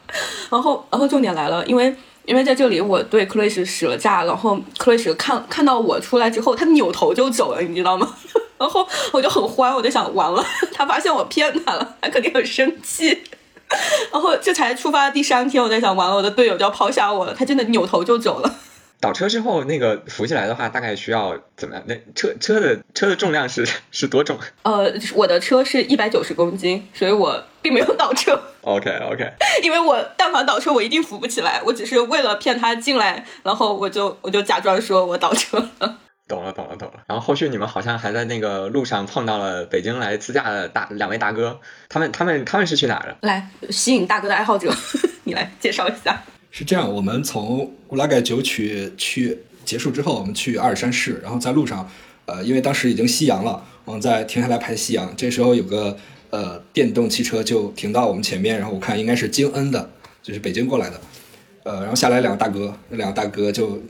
[0.50, 8.14] 然后，然后重点来了，因为因为在这里我对克雷斯使了诈，然后克雷斯看看到我出来之后，他扭头就走了，你知道吗？
[8.58, 13.16] 然后我就很慌，我就想完了， 他发现我骗他了，他肯定很生气。
[14.12, 18.54] 然后这才出发的第三天，我在想完了，我的队友就要抛下我了，他真的扭头就走了。
[19.00, 21.84] 倒车之后，那个扶起来的话，大概需要怎么样？
[21.86, 24.36] 那车车的车的重量是 是多重？
[24.62, 28.40] 呃，我的车是一百九十公斤，所以我并没有倒车。
[28.62, 29.24] OK OK，
[29.62, 31.62] 因为我但凡倒车，我一定扶不起来。
[31.64, 35.98] 我只是为了骗他进来，然后我就我就假装说我倒车了。
[36.28, 37.02] 懂了懂了懂了。
[37.08, 43.16] 然后后续你们好像还在那个路上碰到了北京来自驾的大两位大哥，他们他们他们是去哪儿了？
[43.22, 44.72] 来吸引大哥的爱好者，
[45.24, 46.22] 你来介绍一下。
[46.50, 51.90] 是这样，我们从乌拉盖九曲去结束之后，我们去阿尔山市，然后在路上，
[52.26, 55.12] 呃，因为当时已经夕阳了，我们在停下来拍夕阳。
[55.16, 55.96] 这时候有个
[56.30, 59.90] 呃电动汽车就停到我们前面，然后我看应该是京恩的，
[60.22, 61.00] 就是北京过来的，
[61.64, 63.82] 呃，然后下来两个大哥，那两个大哥就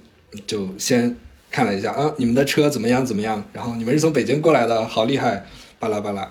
[0.46, 1.16] 就先
[1.50, 3.42] 看了一下啊，你们的车怎么样怎么样？
[3.52, 5.44] 然后你们是从北京过来的，好厉害，
[5.78, 6.30] 巴拉巴拉，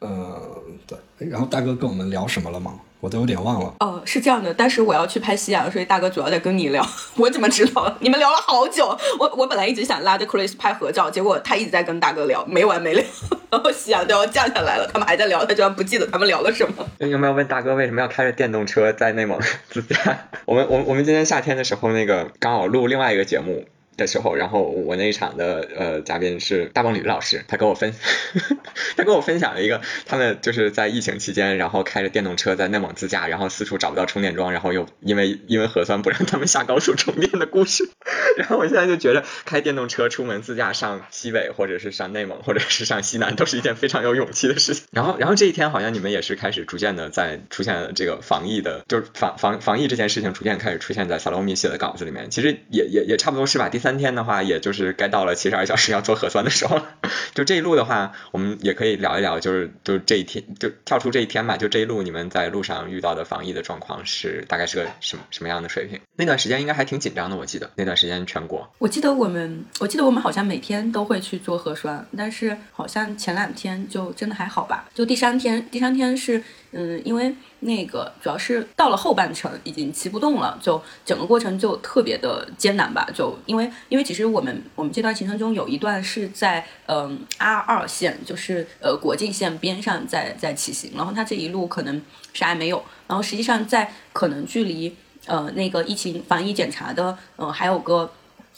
[0.00, 0.40] 嗯，
[0.86, 2.80] 对，然后大哥跟我们聊什么了吗？
[3.00, 3.74] 我都有点忘了。
[3.80, 6.86] 哦，是这样的，但是我要去拍夕阳，所以大哥主要在跟你聊。
[7.18, 7.96] 我怎么知道？
[7.98, 8.96] 你们聊了好久。
[9.18, 13.02] 我我本来一直想拉着 Chris 拍合照，结果他一直在跟大哥聊，没完没了。
[13.50, 16.86] 然后夕阳都要降下来了，他们还在聊，他居然不记得他们聊了什么。
[16.98, 19.36] 有没有问大哥为什么要开着电动车在内蒙
[19.68, 19.96] 自驾？
[20.46, 23.64] 我们我我们今天夏天的时候，那个刚好录另外一个节目。
[23.96, 27.94] 的时候，然后我那一场的呃嘉宾是大梦吕老师，他跟我分，
[28.96, 37.90] 他跟我分享了一个他们就是在疫情期间，然后开着电动车在内蒙自驾，然后四处找不到充电桩，然后又因为因为核酸不让他们下高速充电的故事。
[38.36, 44.84] 然后我现在就觉得开电动车出门自驾上西北或者是上内蒙或者是上西南都是一件非常有勇气的事情。
[44.90, 52.30] 然后然后这一天好像你们也是开始逐渐的在出现这个防疫的，就是防防防疫这件事情逐渐开始出现在萨罗米写的稿子里面。
[52.30, 53.68] 其实也也也差不多是吧？
[53.68, 56.94] 第三天的话，也就是该到了七十二小时要做核酸的时候了。
[57.34, 61.58] 就这一路的话，我们也可以聊一聊，就是就这一天就跳出这一天吧。
[61.58, 66.00] 就这一路你们在路上遇到的防疫的状况是大概是个什么什么样的水平？
[66.16, 68.72] 那段时间应该还挺紧张的，我记得那段时间全国。
[68.78, 74.88] 我记得我们，我记得我们好像每天都会去做核酸，但是好像前两天就真的还好吧。
[74.94, 76.42] 就第三天，第三天是
[76.72, 77.34] 嗯，因为
[77.64, 83.08] 那个主要是到了后半程已经骑不动了，就整个过程就特别的艰难吧。
[83.14, 94.96] 就因为因为其实我们我们这段行程中有一段是在嗯 R 二线，就是呃国境线边上在在骑行，然后它这一路可能啥也没有，然后实际上在可能距离
[95.26, 98.10] 呃那个疫情防疫检查的嗯还有个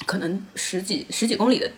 [0.06, 1.70] 可能十几十几公里的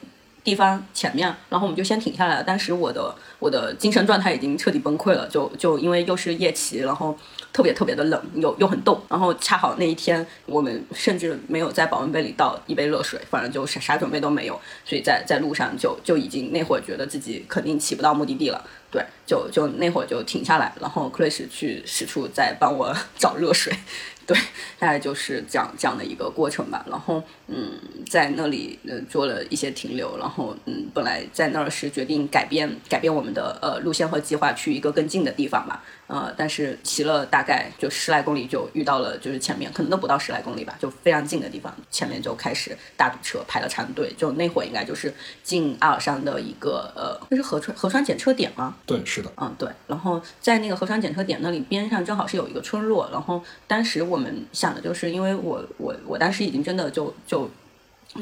[0.47, 2.43] 地方前面，然后我们就先停下来了。
[2.45, 7.19] 当时我的我的精神状态已经彻底崩溃了，就就因为又是夜骑，然后
[7.53, 9.03] 特别特别的冷，又又很冻。
[9.09, 18.65] 然后恰好那一天，我们甚至没有在保温杯里倒一杯热水，反正就啥啥准备都没有，所以在在路上就就已经那会儿觉得自己肯定起不到目的地了。
[18.89, 23.77] 对，就就那会儿就停下来，然后克 s 斯去使处在帮我 找热水。
[24.27, 24.37] 对，
[24.79, 26.85] 大概就是这样这样的一个过程吧。
[26.91, 27.79] 然后，嗯，
[28.11, 30.19] 在那里呃做了一些停留。
[30.19, 35.85] 然后，嗯，本来在那儿是决定改变改变我们的呃路线和计划，去一个更近的地方吧。
[36.09, 44.13] 呃，但是骑了大概就十来公里，就遇到了就是前面可能都不到十来公里吧，就非常近的地方，前面就开始大堵车，排了长队。
[44.17, 48.77] 就那会儿应该就是进阿尔山的一个呃，那是河川河川检测点吗？
[48.87, 49.33] 对，是的。
[49.37, 49.69] 嗯，对。
[49.89, 57.51] 然后在那个河川检测点那里边上正好是有一个村落，然后当时我们想的就是，因为我我我当时已经真的就就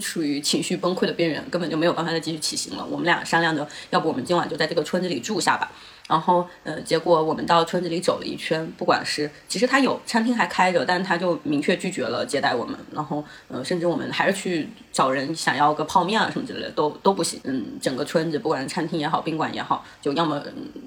[0.01, 2.87] 属于情绪崩溃的边缘，根本就没有办法再继续骑行了。
[2.87, 5.71] 我们俩商量着，要不我们今晚就在这个村子里住下吧。
[6.07, 12.79] 然后，呃，结果我们到村子里走了一圈，不管是其实他有餐厅还开着，但是他就明确拒绝了接待我们。
[12.93, 17.41] 然后，呃，甚至我们还是去找人想要个泡面啊什么之类的，都都不行。
[17.45, 20.43] 嗯，整个村子不管是餐厅也好，宾馆也好，就要么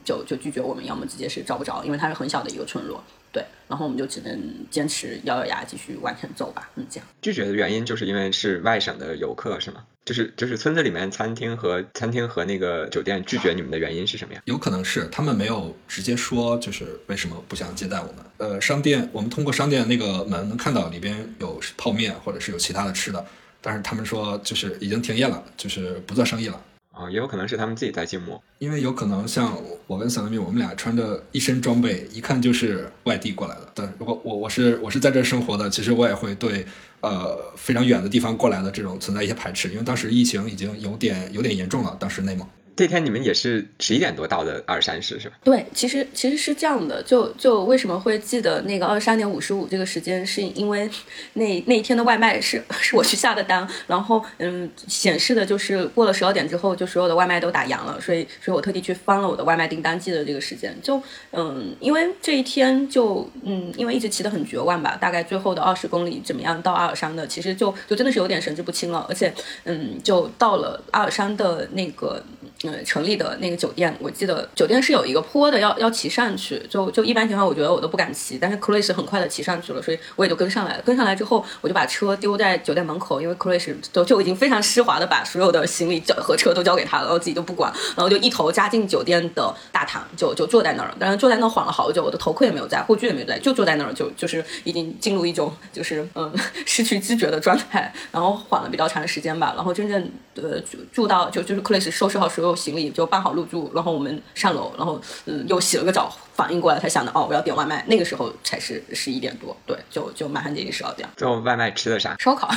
[0.06, 3.04] 就就拒绝我们，要么直接是找不着，因为它是很小的一个村落。
[3.34, 6.70] 对，然后我们就只能坚持咬咬牙继续往前走吧。
[6.76, 7.08] 嗯，这样。
[7.22, 9.84] 拒绝的原因就是因为是外省的游客是吗？
[10.08, 14.42] 就是就是村子里面餐厅和餐厅和那个酒店拒绝你们的原因是什么呀？
[14.46, 18.16] 有可能是他们没有直接说，就是为什么不想接待我们。
[18.38, 23.26] 呃，商店我们通过商店那个门能看到里边有泡面或者是有其他的吃的，
[23.60, 26.62] 但是他们说就是已经停业了，就是不做生意了。
[26.94, 33.70] 啊，也有可能是他们自己在静默，因为有可能像我跟萨德米，我们俩穿着一身装备，一看就是外地过来的。
[33.76, 36.66] 但如果我我是我是在这生活的，其实我也会对。
[37.02, 42.48] 呃，非常远的地方过来的这种存在一些排斥，因为当时疫情已经有点有点严重了，当时内蒙。
[42.78, 45.36] 这天你们也是十一点多到的二山市是吧？
[45.44, 50.88] 对，其实其实是这样的，就就为什么会记得那个二十三点五十五这个时间，是因为
[51.34, 72.24] 那那一天的外卖是 是我去下的单，然后嗯显示的就是过了十二点之后，就所有的外卖都打烊了，所以所以我特地去翻了我的外卖订单记得这个时间，就嗯因为这一天就嗯因为一直骑得很绝望吧，大概最后的二十公里怎么样到阿尔山的，其实就就真的是有点神志不清了，而且嗯就到了阿尔山的那个。
[72.64, 76.60] 嗯，成立的那个酒店，我记得酒店是有一个坡的，要要骑上去。
[76.68, 80.82] 就就一般情况，我觉得我都不敢骑，但是 Chris 很快的骑上去了，所以我也就跟上来了。
[80.84, 90.96] 跟上来之后，我就把车丢在酒店门口，因为 Chris 都就已经非常湿滑的把所有的行李交和车都交给他了，然后自己都不管，然后就一头扎进酒店的大堂，就就坐在那儿了。
[91.00, 96.34] 但是坐在那儿晃了好久，我的头盔也没有在，护具也没有在，就坐在那儿，就就是已经进入一种就是嗯
[96.66, 99.54] 失去知觉的状态，然后缓了比较长的时间吧。
[99.56, 100.60] 然后真正呃
[100.92, 111.08] 住到就就是 Chris 收拾好所有行李就办好入住，然后我们上楼，然后嗯又洗了个澡，反应过来才想到哦我要点外卖，那个时候才是十一点多，对，就就马上接近十二点。
[111.16, 112.16] 最后外卖吃的啥？
[112.20, 112.50] 烧烤。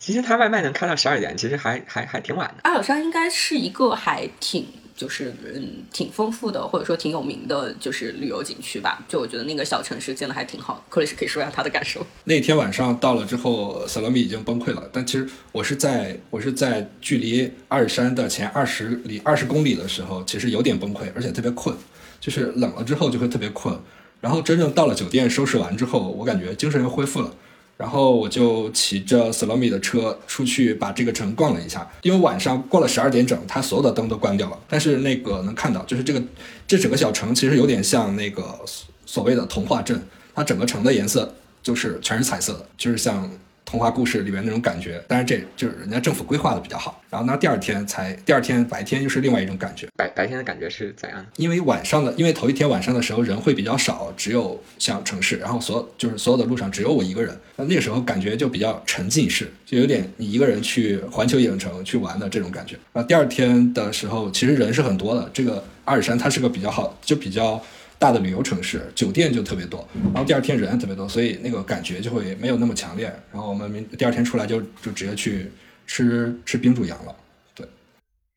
[0.00, 2.60] 其实他外卖能开到十二点，其实还还还挺晚的。
[2.62, 4.66] 阿尔山应该是一个还挺。
[4.98, 9.04] 就是嗯，挺丰富的，或者说挺有名的，就是旅游景区吧。
[9.06, 10.84] 就我觉得那个小城市建的还挺好。
[10.88, 12.04] 克里斯可以说一下他的感受。
[12.24, 14.90] 那天晚上到了之后，萨罗米已经崩溃了。
[14.92, 21.76] 但其实我是在我是在距离阿尔山的前二十里二十公里的时候，其实有点崩溃，而且特别困。
[22.20, 23.78] 就是冷了之后就会特别困。
[24.20, 27.32] 然后真正到了酒店收拾完之后，我感觉精神又恢复了。
[27.78, 34.58] 然后我就骑着 s l o m 的车出去把这个城逛了一下，因为晚上过了十二点整，它所有的灯都关掉了。
[34.68, 36.22] 但是那个能看到，就是这个
[36.66, 38.60] 这整个小城其实有点像那个
[39.06, 43.30] 所谓的童话镇，它整个城的颜色就是全是彩色的，就是像。
[43.68, 47.02] 童话故事里面那种感觉，但是这就是人家政府规划的比较好。
[47.10, 49.86] 然后那第二天才，第二天白天又是另外一种感觉。
[49.94, 51.26] 白白天的感觉是怎样的？
[51.36, 57.38] 因为晚上的，因为头一天晚上的时候人会比较少，只有像城市，然后所就是所有的路上只有我一个人。
[57.56, 62.74] 那那个时候感觉就比较沉浸式，就有点你一个人去环球影城去玩的这种感觉。
[62.94, 65.30] 啊，第二天的时候其实人是很多的。
[65.34, 67.62] 这个阿尔山它是个比较好，就比较。
[67.98, 73.06] 大的旅游城市，酒店就特别多，然后第二天人特别多，所以那个感觉就会没有那么强烈。
[73.32, 75.50] 然后我们明第二天出来就就直接去
[75.86, 77.16] 吃吃冰煮羊了，
[77.54, 77.66] 对。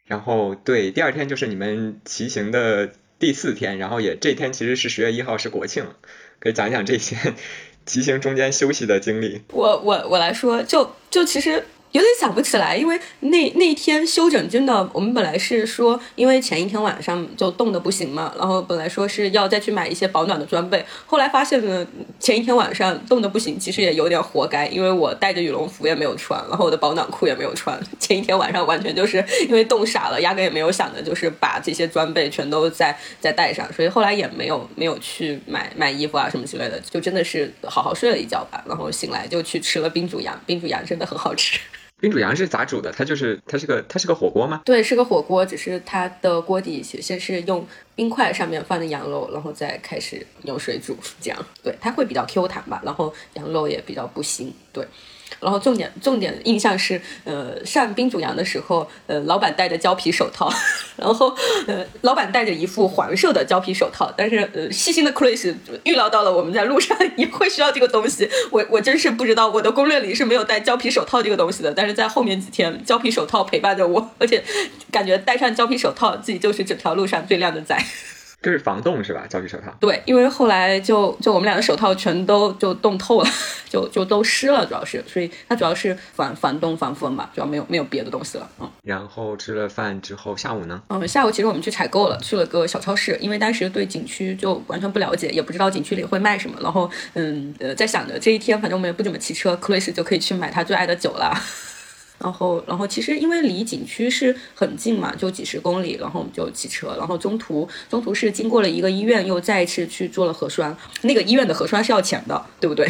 [0.05, 5.85] 然后对，第二天就是你们骑行的第四天，然后也这天其实是十月一号是国庆，
[6.39, 7.15] 可以讲一讲这些
[7.85, 9.41] 骑行中间休息的经历。
[9.49, 11.63] 我我我来说，就就其实。
[11.91, 21.85] 有点想不起来，因为那那天休整真的，我们本来是说，因为前一天晚上就冻得不行嘛，然后本来说是要再去买一些保暖的装备，后来发现呢，
[22.17, 41.59] 前一天晚上冻得不行，其实也有点活该，因为我带着羽绒服也没有穿，然后我的保暖裤也没有穿，前一天晚上完全就是因为冻傻了，压根也没有想着就是把这些装备全都再再带上，所以后来也没有没有去买买衣服啊什么之类的，就真的是好好睡了一觉吧，然后醒来就去吃了冰煮羊，冰煮羊真的很好吃。
[42.01, 42.91] 冰煮羊是咋煮的？
[42.91, 44.63] 它就是它是个它是个火锅吗？
[44.65, 54.87] 对，是个火锅，只是它的锅底先是用冰块上面放的羊肉，然后再开始用水煮，这样对，它会比较 Q 弹吧，然后羊肉也比较不腥，对。
[55.39, 60.51] 然后重点重点印象是，呃，上冰煮羊的时候，呃，老板戴着胶皮手套，
[60.97, 61.33] 然后
[61.67, 74.43] 呃，老板戴着一副黄色的胶皮手套，但是呃，细心的 Chris 预料到了我们在路上 也会需要这个东西，我我真是不知道我的攻略里是没有戴胶皮手套这个东西的，但是在后面几天，胶皮手套陪伴着我，而且
[74.91, 77.75] 感觉戴上胶皮手套，自己就是整条路上最靓的仔。
[78.41, 79.25] 这是防冻是吧？
[79.29, 79.71] 胶皮手套。
[79.79, 83.29] 对，因为后来就就我们俩的手套全都就冻透了，
[83.69, 88.49] 就就都湿了，主要是，所以它主要是防防冻防风吧，主要没有没有别的东西了。
[88.59, 88.69] 嗯。
[88.83, 90.81] 然后吃了饭之后，下午呢？
[90.89, 96.57] 嗯，下午其实我们去采购了，去了个小超市，因为当时对景区就完全不了解，也不知道景区里会卖什么。
[96.61, 101.31] 然后，嗯呃，在想着这一天反正我们也不怎么骑车，克瑞斯就可以去买他最爱的酒了。
[102.23, 112.87] 然后，然后其实因为离景区是很近嘛，就几十公里，然后我们就骑车，然后中途中途是经过了一个医院，又再一次去做了核酸，那个医院的核酸是要钱的，对不对？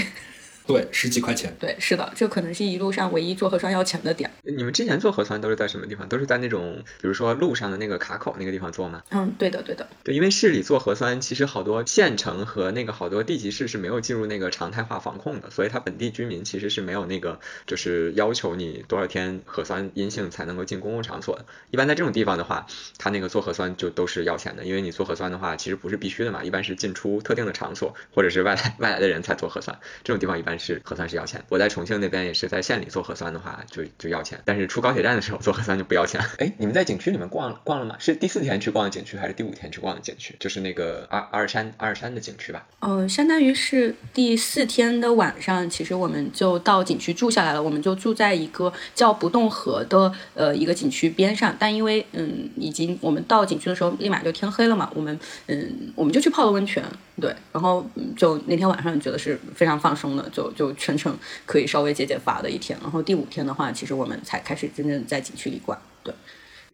[0.73, 1.55] 对，十几块钱。
[1.59, 4.29] 对，是的，这可能是一路上唯一做核酸要钱的点。
[4.43, 6.07] 你们之前做核酸都是在什么地方？
[6.07, 9.03] 都是在那种，比如说路上的那个卡口那个地方做吗？
[9.09, 9.87] 嗯，对的，对的。
[10.03, 21.45] 对，因为市里做核酸，其实好多县城和那个好多地级市是没有进入那个常态化防控的，所以它本地居民其实是没有那个就是要求你多少天核酸阴性才能够进公共场所的。
[21.69, 22.65] 一般在这种地方的话，
[22.97, 31.43] 它那个做核酸就都是要钱的，因为你做核酸的话，其实不是必须的嘛，一般是进出特定的场所或者是外来外来的人才做核酸，这种地方一般是核酸是要钱。
[31.49, 34.39] 我在重庆那边也是在县里做核酸的话，就就要钱。
[34.45, 36.21] 但是出高铁站的时候做核酸就不要钱。
[36.37, 37.95] 哎，你们在景区里面逛逛了吗？
[37.99, 40.35] 是第四天去逛的景区，还是第五天去逛的景区？
[40.39, 42.65] 就是那个阿阿尔山阿尔山的景区吧？
[42.81, 47.61] 嗯，相当于是第四天的晚上，其实我们就到景区住下来了。
[47.61, 51.55] 我们就住在一个叫不动河的呃一个景区边上。
[51.57, 56.83] 但因为嗯已经我们到景区的时候立马就天黑了嘛，我们嗯我们就去泡了温泉。
[57.19, 57.85] 对，然后
[58.17, 62.77] 就那天晚上觉得是非常放松的，就就全程可以稍微解解乏的一天。
[62.81, 65.77] 然后第五天的话，其实我们才开始真正在景区里逛。
[66.03, 66.13] 对。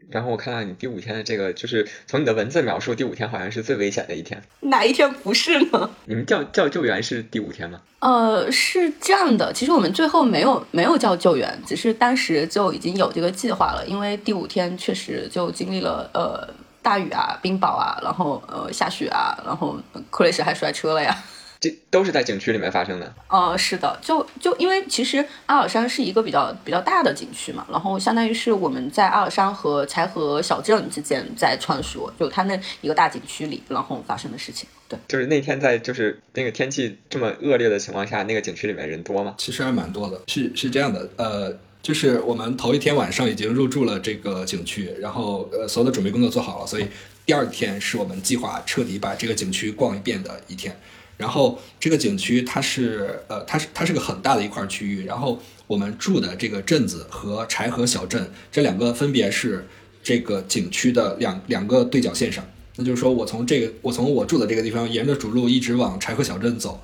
[0.09, 4.41] 然后我看到你第五天的这个，就是从你的文字描述，第五天好像是最危险的一天。
[4.61, 5.89] 哪一天不是呢？
[6.05, 7.81] 你们叫叫救援是第五天吗？
[7.99, 16.47] 呃，是这样的，其实我们最后没有没有叫救援，只是当时就已经有这个计划了，因为第五天确实就经历了呃。
[16.79, 19.77] 大雨啊，冰雹啊，然后呃下雪啊，然后
[20.09, 21.13] 克雷什还摔车了呀。
[21.59, 23.13] 这都是在景区里面发生的。
[23.27, 34.67] 呃，是的，就就因为其实阿尔山是一个比较比较大的景区嘛，然后相当于是我们在阿尔山和柴河小镇之间在穿梭，就它那一个大景区里，然后发生的事情。
[34.87, 39.35] 对，就是那天在就是那个天气这么恶劣的情况下，那个景区里面人多吗？
[39.37, 40.21] 其实还蛮多的。
[40.27, 41.57] 是是这样的，呃。
[41.79, 46.85] 就是我们头一天晚上已经入住了这个景区，然后呃所有的准备工作做好了，所以
[47.25, 50.75] 第二天是我们计划彻底把这个景区逛一遍的一天。
[51.17, 59.67] 然后这个景区它是呃它是它是个很大的一块区域，然后我们住的这个镇子和柴河小镇这两个分别是
[60.01, 62.45] 这个景区的两两个对角线上。
[62.75, 66.81] 那就是说我从这个我从我住的这个地方沿着主路一直往柴河小镇走。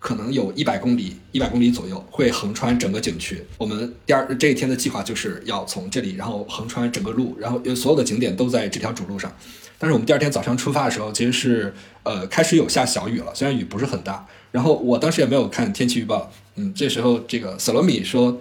[0.00, 3.42] 可能有一百公里，一百公里左右会横穿整个景区。
[3.58, 9.36] 我们第二这一天的计划就是要从这里，然后横穿整个路，然后所有的景点都在这条主路上。
[9.78, 14.26] 但是我们第二天早上出发的时候，其实是呃开始有下小雨了，虽然雨不是很大。
[14.50, 18.40] 然后我当时也没有看天气预报，嗯，这时候这个索罗米说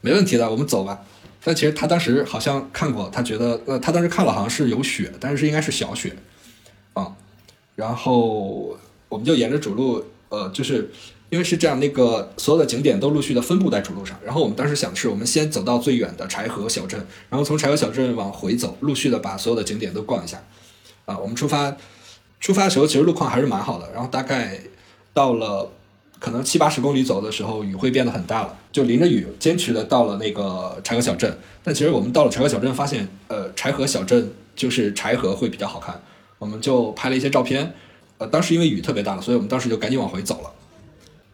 [0.00, 1.02] 没问题的，我们走吧。
[1.42, 6.16] 但其实他当时好像看过，他觉得呃他当时看了好像是有雪，但是应该是小雪
[6.92, 7.14] 啊。
[7.74, 8.76] 然后
[9.08, 10.04] 我们就沿着主路。
[10.28, 10.90] 呃，就是
[11.30, 14.18] 因为是这样，那个所有的景点都陆续的分布在主路上。
[14.24, 16.98] 然后我们当时想的是，我们先走到最远的柴河小镇，
[17.30, 20.42] 然后从柴河小镇往回走，陆续的把所有的景点都逛一下。
[21.06, 21.74] 啊，我们出发
[22.38, 23.90] 出发的时候，其实路况还是蛮好的。
[23.92, 24.60] 然后大概
[25.14, 25.70] 到了
[26.18, 31.38] 可能七八十公里走的时候，雨会变得很大了，就淋着雨坚持的到了那个柴河小镇。
[31.64, 36.00] 但其实我们到了柴河小镇，发现呃，柴河小镇就是柴河会比较好看，
[36.38, 37.74] 我们就拍了一些照片。
[38.18, 40.50] 呃，当时因为雨特别大了，所以我们当时就赶紧往回走了。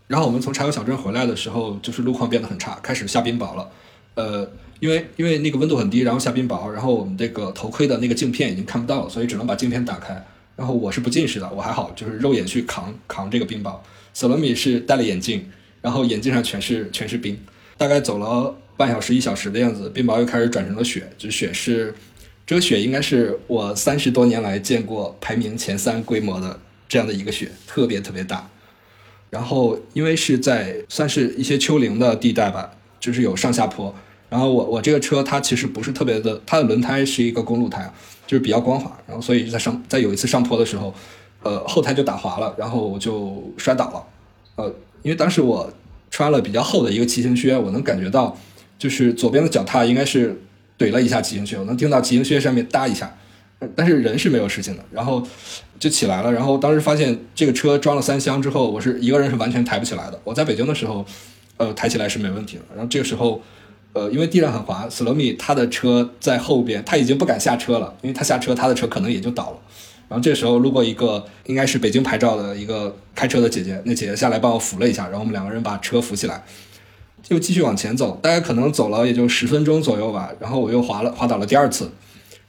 [0.09, 3.71] 然后我们从柴河小镇回来的时候，就是路况变得很差，开始下冰雹了。
[4.15, 4.47] 呃，
[4.83, 10.27] 因为因为那个温度很低，然后下冰雹，然后我们这个头盔的那个镜片已经看不到了，所以只能把镜片打开。
[10.57, 13.77] 然后我是不近视的，我还好，就是肉眼去扛扛这个冰雹。
[14.13, 15.49] 索罗米是戴了眼镜，
[15.81, 17.39] 然后眼镜上全是全是冰。
[17.77, 21.95] 大概走了半小时一小时的样子，冰雹又开始转成了雪，就雪是
[22.45, 26.59] 这个雪应该是我三十多年来见过排名前三规模的
[26.89, 28.51] 这样的一个雪，特别特别大。
[29.31, 33.95] 然后因为是在算是一些丘陵的地带吧，就是有上下坡。
[34.33, 37.93] 然后我我这个车它其实不是特别的，它的轮胎是一个公路胎，
[38.27, 38.91] 就是比较光滑。
[39.07, 40.95] 然后所以在上在有一次上坡的时候，
[41.43, 44.03] 呃后胎就打滑了，然后我就摔倒了。
[44.57, 45.71] 呃，因为当时我
[46.11, 48.35] 穿了比较厚的一个骑行靴，我能感觉到
[48.79, 50.41] 就是左边的脚踏应该是
[50.79, 53.15] 怼了一下骑行靴，我能听到骑行靴上面哒一下，
[53.77, 54.85] 但是人是没有事情的。
[54.91, 55.23] 然后。
[55.83, 60.21] 就起来了，然后当时发现这个车装了三箱之后，我是一个人是完全抬不起来的。
[60.23, 61.05] 我在北京的时候，
[61.57, 62.63] 呃，抬起来是没问题的。
[62.73, 63.43] 然后这个时候，
[63.93, 69.57] 呃，因为地上很滑，斯罗米他的车在后边，他已经不敢下车了，因为他下车他的车可能也就倒了。
[70.09, 76.43] 然后这时候路过一个应该是北京牌照的一个开车的姐姐，那姐姐下来帮我扶了一下，然后我们两个人把车扶起来，
[77.23, 80.31] 就继续往前走，大概可能走了也就十分钟左右吧。
[80.41, 81.91] 然后我又滑了滑倒了第二次，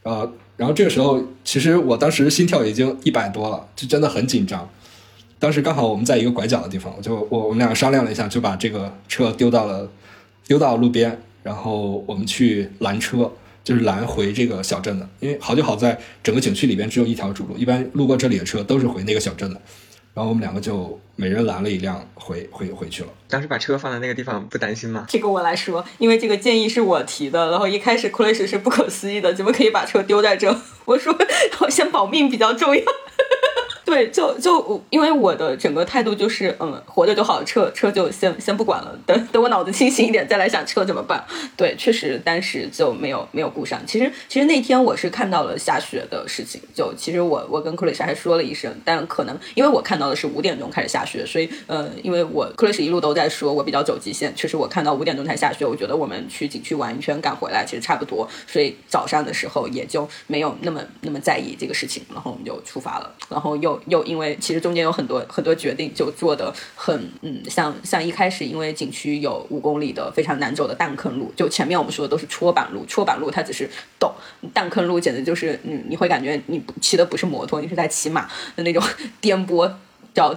[0.04, 0.32] 呃。
[0.56, 4.70] 然后这个时候，其实我当时心跳已经一百多了，就真的很紧张。
[5.40, 9.90] 当时刚好我们在一个拐角的地方，我就我我们两个商量了一下，就把这个车丢到了
[10.46, 13.32] 丢到路边，然后我们去拦车，
[13.64, 15.08] 就是拦回这个小镇的。
[15.20, 19.62] 因为好就好在整个景区里边只有一条主路，一般路过这里的车都是回那个小镇的。
[20.14, 23.10] 然后我们两个就每人拦了一辆回回回去了。
[23.28, 25.06] 当时把车放在那个地方不担心吗？
[25.10, 30.56] 这个我来说，因为这个建议是我提的，然后一开始 Chris 是不可思议的，怎么可以把车丢在这？
[30.86, 31.18] 我说，
[31.54, 32.84] 好像保命比较重要。
[33.86, 41.24] 对，就就因为我的整个态度就是，嗯，活着就好，车车就先先不管了，等等我脑子清醒一点再来想车怎么办。
[41.58, 43.86] 对，确实当时就没有没有顾上。
[43.86, 63.73] 其实其实那天我是看到了下雪的事情，就其实我我跟克里斯还说了一声，但可能因为我看到的是五点钟开始下雪，所以呃，因为我克里斯一路都在说我比较走极限，确实我看到五点钟才下雪，我觉得我们去景区玩一圈赶回来其实差不多，所以早上的时候也就没有那么那么在意这个事情，然后我们就出发了，然后又。
[63.88, 73.70] 又因为其实中间有很多很多决定，就做的很嗯，像像一开始因为景区有五公里的非常难走的弹坑路，就前面我们说的都是戳板路，戳板路它只是
[74.00, 74.12] 陡，
[74.54, 78.84] 弹坑路简直就是嗯，你会感觉你骑的不是摩托，你是在骑马的那种
[79.22, 79.72] 颠簸
[80.14, 80.34] 叫。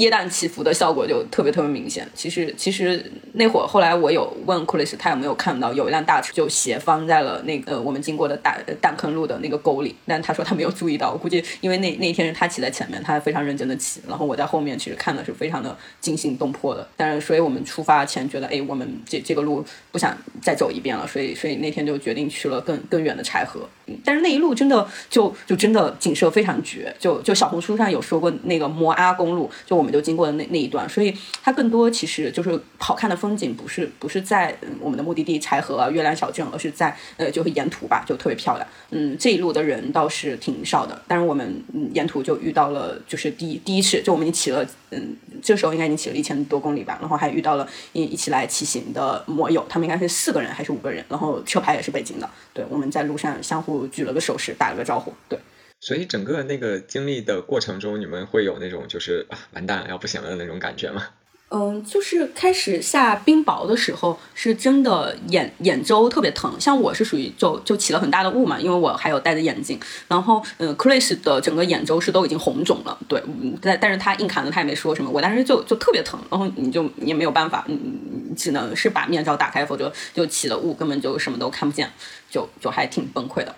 [0.00, 2.08] 跌宕起伏的效果就特别特别明显。
[2.14, 11.12] 其实其实那会儿后来我有问库里斯，他有没有看到有一辆大车就斜放在了那个我们经过的大弹坑路的那个沟里，但他说他没有注意到。
[11.12, 16.88] 我估计因为那那天是他骑在前面，他非常认真的骑，然后我在后面其实看的是非常的惊心动魄的。
[16.96, 23.68] 但是所以我们出发前觉得，哎，我们这这个路不想再走一遍了，所以所以那天就决定去了更更远的柴河。
[24.04, 38.68] 但是那一路真的就就真的景色非常绝，就就小红书上有说过那个摩阿公路，就我们就经过的那那一段，所以它更多其实就是好看的风景，不是不是在我们的目的地柴河月亮小镇，而是在呃就是沿途吧，就特别漂亮。
[38.90, 41.62] 嗯，这一路的人倒是挺少的，但是我们
[41.92, 53.80] 沿途就遇到了，就是第一第一次，就我们已经骑了，嗯，这时候应该已经骑了一千多公里吧，然后还遇到了一一起来骑行的摩友，他们应该是四个人还是五个人，然后车牌也是北京的，对，我们在路上相互。
[53.90, 55.36] 举了个手势，打了个招呼，对。
[55.80, 61.06] 所以整个那个经历的过程中，你们会有那种就是啊完蛋了要不行了的那种感觉吗？
[61.52, 66.54] 嗯，就是开始下冰雹的时候，是真的眼眼周特别疼。
[66.60, 69.76] 像我是属于就就起了很大的雾嘛，因为我还有戴着眼镜。
[70.06, 72.96] 然后，嗯，Chris 的整个眼周是都已经红肿了。
[73.08, 73.20] 对，
[73.60, 75.10] 但但是他硬扛着，他也没说什么。
[75.10, 81.90] 我当时就就特别疼，然后你就也没有办法，嗯，只能是把面罩打开，否则就起了雾，根本就什么都看不见，
[82.30, 83.52] 就就还挺崩溃的。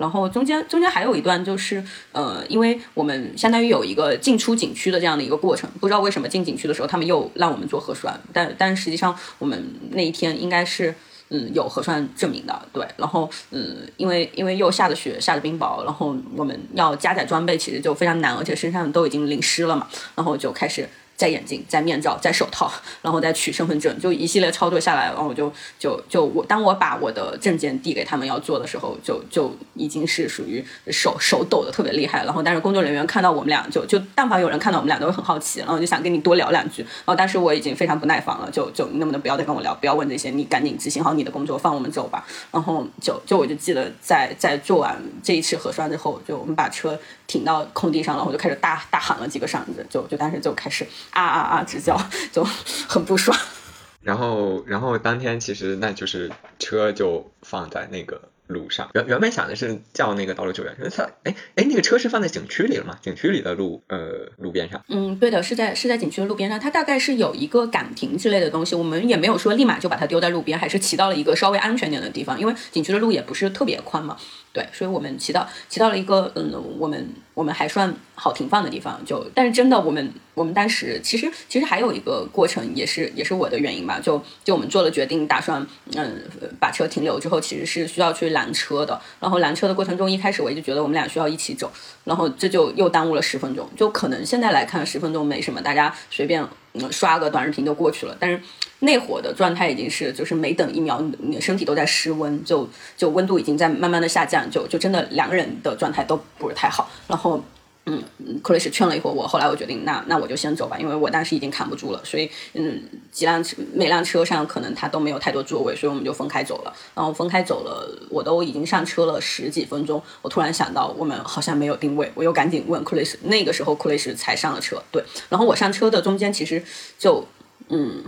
[0.00, 10.94] 然后中间中间还有一段就是，呃，因为我们相当于有一个进出景区的这样的一个过程，不知道为什么进景区的时候他们又让我们做核酸，但但实际上我们那一天应该是
[11.28, 12.86] 嗯有核酸证明的，对。
[12.96, 19.86] 然后嗯，因为因为又下着雪下着冰雹，然后我们要加载装备其实就非常难，而且身上都已经淋湿了嘛，
[20.16, 20.88] 然后就开始。
[21.20, 32.24] 摘眼镜，摘面罩，摘手套，然后再取身份证，就一系列操作下来，然后我就就就我当我把我的证件递给他们要做的时候，就就已经是属于手手抖的特别厉害。
[32.24, 36.80] 然后但是工作人员看到我们俩，就就但凡有人看到我们俩都会很好奇，然后就想跟你多聊两句。
[36.80, 42.26] 然后但是我已经非常不耐烦了，就就你能不能不要再跟我聊，不要问这些，你赶紧执行好你的工作，放我们走吧。
[42.50, 50.86] 然后就就我就记得在在做完这一次核酸之后，就我们把车停到空地上了，我就开始大大喊了几个嗓子，就就当时就开始。
[51.12, 51.64] 啊啊啊！
[51.64, 52.00] 直叫
[52.32, 52.44] 就
[52.88, 53.36] 很不爽。
[54.02, 58.20] 然后然后当天其实那就是车就放在那个。
[58.50, 62.98] 路上原原本想的是叫那个道路救援，他哎哎那个车是放在景区里了吗？
[63.00, 64.84] 景区里的路呃路边上？
[64.88, 66.58] 嗯，对的，是在是在景区的路边上。
[66.58, 74.16] 它大概是有一个岗亭之类的东西，我们也没有说立马就把它丢在路边，还是骑到了一个稍微安全点的地方，因为景区的路也不是特别宽嘛。
[74.52, 77.08] 对，所以我们骑到骑到了一个嗯，我们
[77.40, 79.00] 我们还算好停放的地方。
[79.06, 83.98] 就但是真的，我们我们当时其实其实还有一个过程，也是也是我的原因吧。
[83.98, 85.66] 就就我们做了决定，打算
[85.96, 86.22] 嗯
[86.60, 89.00] 把车停留之后，其实是需要去拦车的。
[89.18, 91.72] 然后拦车的过程中，一开始我一直觉得我们俩需要一起走，
[92.04, 93.66] 然后这就又耽误了十分钟。
[93.74, 96.46] 就可能现在来看十分钟没什么，大家随便
[96.90, 98.14] 刷个短视频就过去了。
[98.20, 98.38] 但是。
[98.80, 106.90] 那会的状态已经是，就是每等一秒，你的身体都在失温，就就温度已经在慢慢的下降，就就真的两个人的状态都不是太好。
[107.06, 107.42] 然后，
[107.84, 108.02] 嗯，
[108.42, 112.00] 克雷斯劝了一会儿我，后来我决定，那那我就先走吧，因为我当时已经扛不住了。
[112.04, 116.72] 所以，嗯，几辆车每辆车上可能他都没有太多座位，所以我们就分开走了。
[116.94, 123.18] 然后分开走了，我都已经上车了十几分钟，我突然想到我们好像没有定位，我又赶紧问克雷斯。
[123.24, 125.04] 那个时候克雷斯才上了车，对。
[125.28, 126.64] 然后我上车的中间其实
[126.98, 127.26] 就，
[127.68, 128.04] 嗯。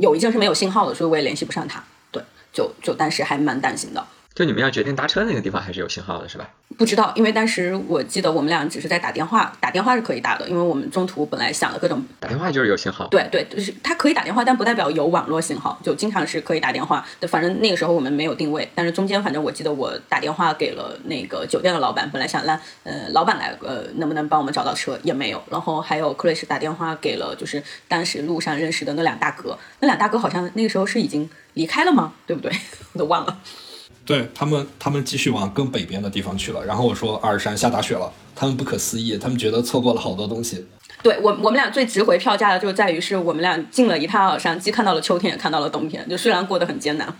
[0.00, 1.84] 有一阵是没有信号的，所以我也联系不上他。
[2.10, 2.22] 对，
[2.52, 4.04] 就就当时还蛮担心的。
[4.34, 6.48] 就你们要决定搭车那个地方还是有信号的，是吧？
[6.78, 13.08] 不知道，因为当时我记得我们俩只是在打电话，打电话是可以打的，因为我们中途本来想了各种打电话就是有信号。
[13.08, 17.04] 对对，就是他可以打电话，但不代表有网络信号，就经常是可以打电话。
[17.28, 32.14] 反正那个时候我们没有定位，但是中间反正我记得我打电话给了那个酒店的老板，本来想让呃老板来呃能不能帮我们找到车也没有，然后还有克雷斯打电话给了就是当时路上认识的那两大哥，那两大哥好像那个时候是已经离开了吗？
[32.26, 32.50] 对不对？
[32.92, 33.38] 我 都忘了。
[34.04, 36.64] 对他们，他们继续往更北边的地方去了。
[36.64, 40.66] 然后我说阿尔山下大雪了，他们不可思议，他们觉得错过了好多东西。
[41.02, 46.06] 对我，我们俩最值回票价的就在于是我们俩进了一趟阿尔山，既看到了秋天，也看到了冬天。
[46.08, 47.14] 就虽然过得很艰难，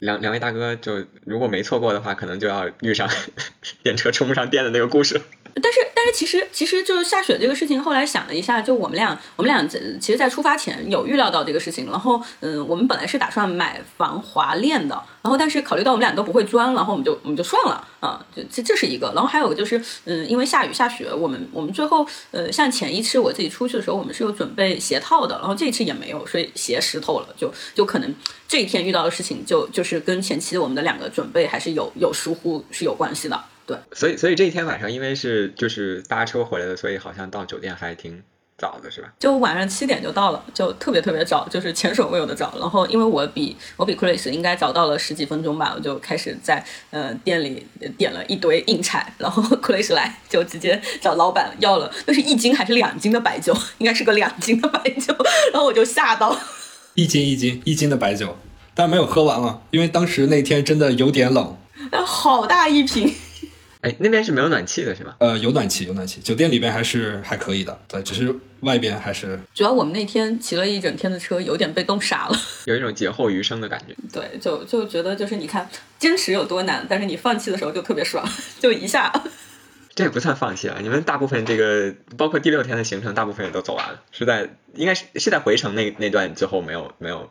[0.00, 3.08] 两两位大哥就如果没错过的话，可能就要遇上
[3.84, 5.20] 电车充不上电的那个故事。
[5.62, 7.82] 但是，但是其实，其实就是下雪这个事情。
[7.82, 11.86] 后来想了一下，就我们俩，我们俩其实，在出发前有预料到这个事情。
[11.86, 15.02] 然后，嗯，我们本来是打算买防滑链的。
[15.22, 18.24] 然后，但是考虑到我们俩都不会钻，然后我们就我们就算了啊。
[18.36, 19.10] 就这这是一个。
[19.14, 25.38] 然后还有就是，嗯，因为下雨下雪，我们我们最后，呃，像前一次我自己出去的时候，我们是有准备鞋套的。
[25.38, 28.14] 然后这一次也没有，所以鞋湿透了，就就可能
[28.46, 33.42] 这一天遇到的事情，就就是跟前期我们的两个准备还是有有疏忽是有关系的。
[33.66, 38.22] 对，所以所以这一天晚上，因为是就是搭车回来的，所以好像到酒店还挺
[38.56, 39.12] 早的，是吧？
[39.18, 42.54] 就晚上七点就到了，就特别特别早，就是前所未有的早。
[42.60, 47.66] 然后因为我比我比 Chris 应该早到了十几分钟吧，我就开始在呃店里
[47.98, 53.52] 点了一堆硬菜，然后 Chris 来就直接找老板要了，那是一斤还是两斤的白酒？
[53.78, 55.12] 应该是个两斤的白酒，
[55.52, 56.38] 然后我就吓到，
[56.94, 58.38] 一斤一斤一斤的白酒，
[58.74, 61.58] 但没有喝完了，因为当时那天真的有点冷，
[62.06, 63.12] 好大一瓶。
[63.82, 65.16] 哎，那边是没有暖气的是吧？
[65.20, 69.38] 呃，有暖气，有暖气，酒店里边还是还可以的，对，只是外边还是。
[69.54, 73.94] 主要我们那天骑了一整天的车，有点被冻傻了， 有一种劫后余生的感觉。
[74.12, 75.68] 对，就就觉得就是你看，
[75.98, 78.26] 坚持有多难，但是你放弃的时候就特别爽，
[78.58, 79.12] 就一下。
[79.94, 87.30] 这也不算放弃啊，你们大部分这个，包括第六天的行程，大部分也都走完了，是在应该是是在回程那那段最后没有没有。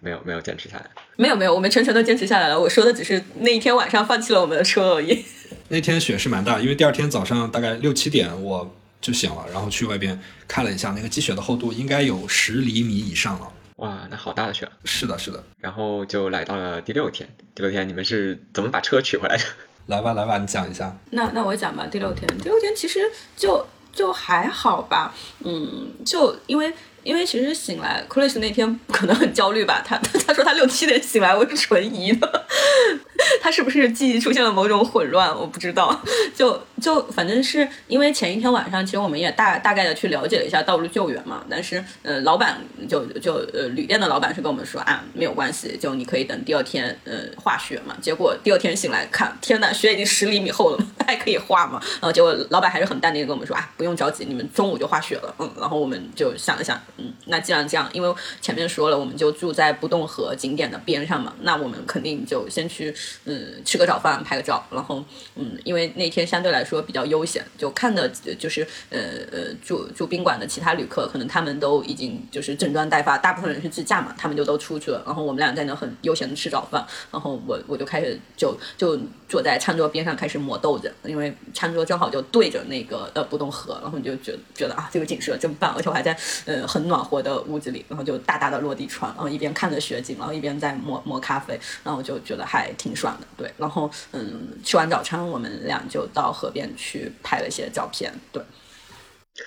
[0.00, 0.86] 没有没有坚持下来，
[1.16, 2.60] 没有没有，我们全程都坚持下来了。
[2.60, 5.24] 我说的只是那一天晚上放弃了我们的车而已。
[5.68, 13.52] 那天雪是蛮大，因为第二天早上大概六七点我就醒了，然后去外边看了一下，那个积雪的厚度应该有十厘米以上了。
[13.76, 14.68] 哇，那好大的雪！
[14.84, 15.42] 是的，是的。
[15.60, 19.44] 然后就来到了第六天，第六天你们是怎么把车取回来的？
[19.86, 20.96] 来吧，来吧，你讲一下。
[21.10, 21.86] 那那我讲吧。
[21.90, 23.00] 第六天，第六天其实
[23.36, 26.72] 就就还好吧，嗯，就因为。
[27.06, 29.96] 因为其实醒来，Chris 那天可能很焦虑吧，他
[30.26, 32.46] 他说他六七点醒来，我是纯疑的，
[33.40, 35.30] 他是不是记忆出现了某种混乱？
[35.30, 36.02] 我不知道，
[36.34, 47.96] 就就反正是因为前一天晚上，其实我们也大大概的去了解了一下道路救援嘛，但是呃，老板就就呃旅店的老板是跟我们说啊，没有关系，就你可以等第二天呃化雪嘛。
[48.02, 51.80] 结果第二天醒来看，天呐，雪已经十厘米厚了，还可以化吗？
[52.00, 56.76] 然后结果老板还是很淡定的跟我们说啊，不用着急，你们中午就化雪了，嗯，然后我们就想了想。
[56.98, 62.94] 嗯，那既然这样，因为前面说了，我们就住在不动河景点的边上嘛，那我们肯定就先去，
[63.24, 68.98] 嗯，吃个早饭，拍个照，然后，嗯，因为那天相对来说比较悠闲，就看的就是，呃
[69.30, 76.82] 呃，住住宾馆的其他旅客，可能他们都已经就是整装待发，大部分人是自驾嘛，他们就都出去了，然后我们俩在那很悠闲的吃早饭，
[77.12, 86.16] 然后我我就开始就就坐在餐桌边上开始磨豆子，因为餐桌正好就对着那个呃不动河，然后就觉觉得啊，这个景色真棒，而且我还在
[86.46, 86.85] 呃很。
[86.86, 93.26] 暖和的屋子里，然后就大大的落地窗，然后一边看着雪景，然后一边在磨磨咖啡，然后就觉得还挺爽的。
[93.36, 98.12] 对，然后嗯，吃完早餐，我们俩就到河边去拍了一些照片。
[98.32, 98.42] 对，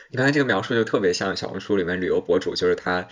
[0.09, 3.07] 你刚才这个描述就特别像小红书里面旅游博主，就是他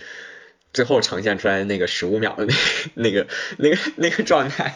[0.73, 2.53] 最后呈现出来那个十五秒的那
[2.95, 4.75] 那个那个那个状态。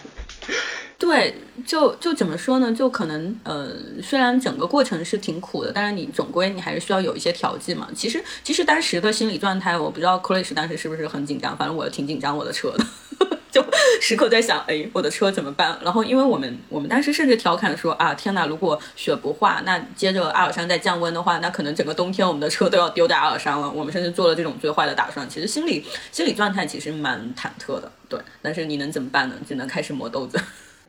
[1.01, 1.33] 对，
[1.65, 2.71] 就就怎么说呢？
[2.71, 3.69] 就可能呃，
[4.03, 7.87] 虽然整个过程是挺苦的，但是你总归你还是需要有一些调剂嘛。
[7.95, 12.85] 其实其实当时的心理状态，我不知道 Chris 当时是不是很紧张，反正我挺紧张我的车的，
[13.51, 13.65] 就
[13.99, 15.75] 时刻在想，哎，我的车怎么办？
[15.83, 23.67] 然后因为我们我们当时甚至调侃说啊，天哪，如果雪不化，那接着阿尔山再降温的话，那可能整个冬天我们的车都要丢在阿尔山了。
[23.67, 25.27] 我们甚至做了这种最坏的打算。
[25.27, 28.19] 其实心理心理状态其实蛮忐忑的，对。
[28.39, 29.35] 但是你能怎么办呢？
[29.47, 30.39] 只能开始磨豆子。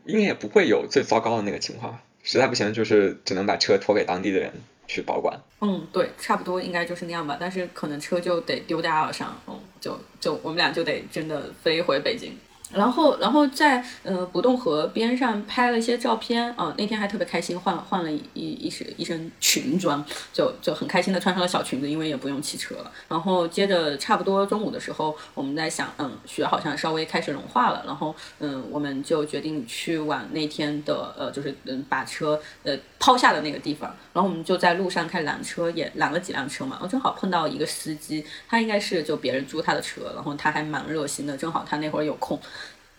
[0.05, 4.53] 应该也不会有最糟糕的那个情况，实在不行就是只能把车托给当地的人
[4.87, 5.41] 去保管。
[5.61, 7.37] 嗯，对，差不多应该就是那样吧。
[7.41, 12.37] 但是可能车就得丢在阿尔上，嗯，就就我们俩就得真的飞回北京。
[12.75, 22.91] 然后，然后在呃不动河边上拍了一些照片啊，那天还特别开心，换换了一一身一身裙装，就就很开心的穿上了小裙子，因为也不用骑车了。
[23.09, 33.95] 然后接着差不多中午的时候，我们在想，嗯，雪好像稍微开始融化了，然后嗯，我们就决定去往那天的呃，就是嗯把车呃抛下的那个地方。
[34.13, 36.77] 然后我们就在路上开始拦车，也拦了几辆车嘛。
[36.77, 42.41] 然后正好碰到一个司机，他应该是就别人租他的车，然后他还蛮热心的，正好他那会儿有空。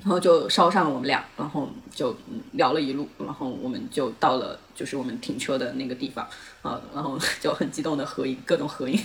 [0.04, 2.16] 然后就捎上了我们俩，然后就
[2.52, 6.28] 聊了一路，然后我们就到了就是我们停车的那个地方，
[6.62, 9.00] 啊，然后 就很激动的合影，各种合影，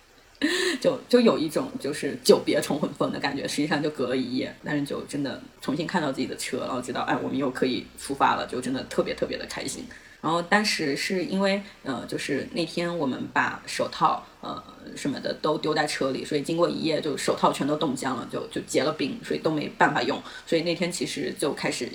[0.80, 3.46] 就就有一种就是久别重逢的感觉。
[3.46, 9.84] 实际上就隔了一夜，但是就真的重新看到自己的车，然后知道哎，我们又可以出发了，就真的特别特别的开心。
[10.20, 14.62] 然后当时是因为呃，就是那天我们把手套呃。
[14.96, 20.20] 什么的都丢在车里，所以经过一夜，就手套全都冻僵了，就就结了冰，所以都没办法用。
[20.44, 21.88] 所以那天其实就开始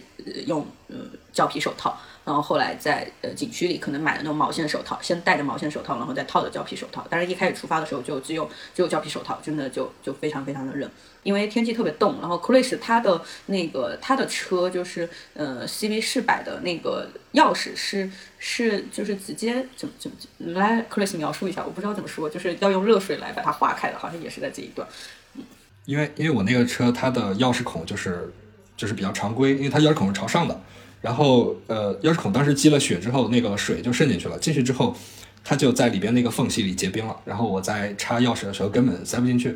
[0.45, 0.95] 用呃
[1.33, 7.05] 胶皮手套，然后后来在呃景区里可能买的那种毛线手套，先戴着毛线手套，然后再套着胶皮手套。
[7.09, 10.89] 但是一开始出发的时候就只有只有胶皮手套，真的就就非常非常的冷。
[11.21, 18.07] 因为天气特别冻，然后 Chris 他的那个他的车就是呃 CV 四百的那个钥匙是
[18.37, 24.87] 是就是直接怎么怎么来 Chris 描述一下，我不知道怎么说，就是要用热水来把它化开的，好像也是在这一段。
[25.33, 25.43] 嗯，
[25.85, 28.31] 因为因为我那个车它的钥匙孔就是
[28.77, 30.61] 就是比较常规，因为它钥匙孔是朝上的，
[31.05, 34.95] 然后呃钥匙孔当时积了雪之后，那个水就渗进去了，进去之后
[35.43, 39.55] 它就在里边那个缝隙里结冰了，然后我在插钥匙的时候根本塞不进去。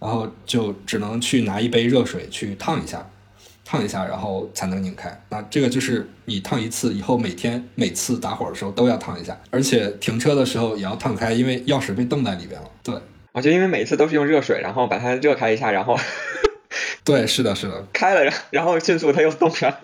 [0.00, 3.04] 然后就只能去拿一杯热水去烫一下，
[3.64, 5.10] 烫一下，然后才能拧开。
[5.28, 12.70] 那这个就是你烫一次以后，每天每次打火的时候都要烫一下，而且停车的时候也要烫开，因为钥匙被冻在里边了。
[12.84, 12.94] 对，
[13.32, 15.98] 我就因为每次都是用热水，然后把它热开一下，然后，
[17.02, 19.74] 对，是的，是的，开了，然后迅速它又冻上。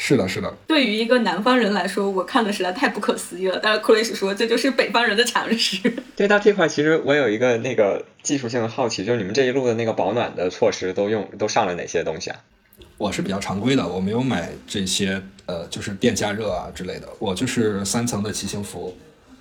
[0.00, 0.54] 是的，是的。
[0.68, 3.58] 对于一个南方人来说，我看的实在太不可思议了。
[3.60, 5.76] 但是库雷斯说，这就是北方人的常识。
[6.14, 12.38] 对，到这块其实我有一个那个技术性的好奇，就是你们这一路的那个保暖的措施都用都上了哪些东西啊？
[12.96, 17.08] 我是比较常规的，我没有买这些呃，就是电加热啊之类的。
[17.18, 18.96] 我就是三层的骑行服，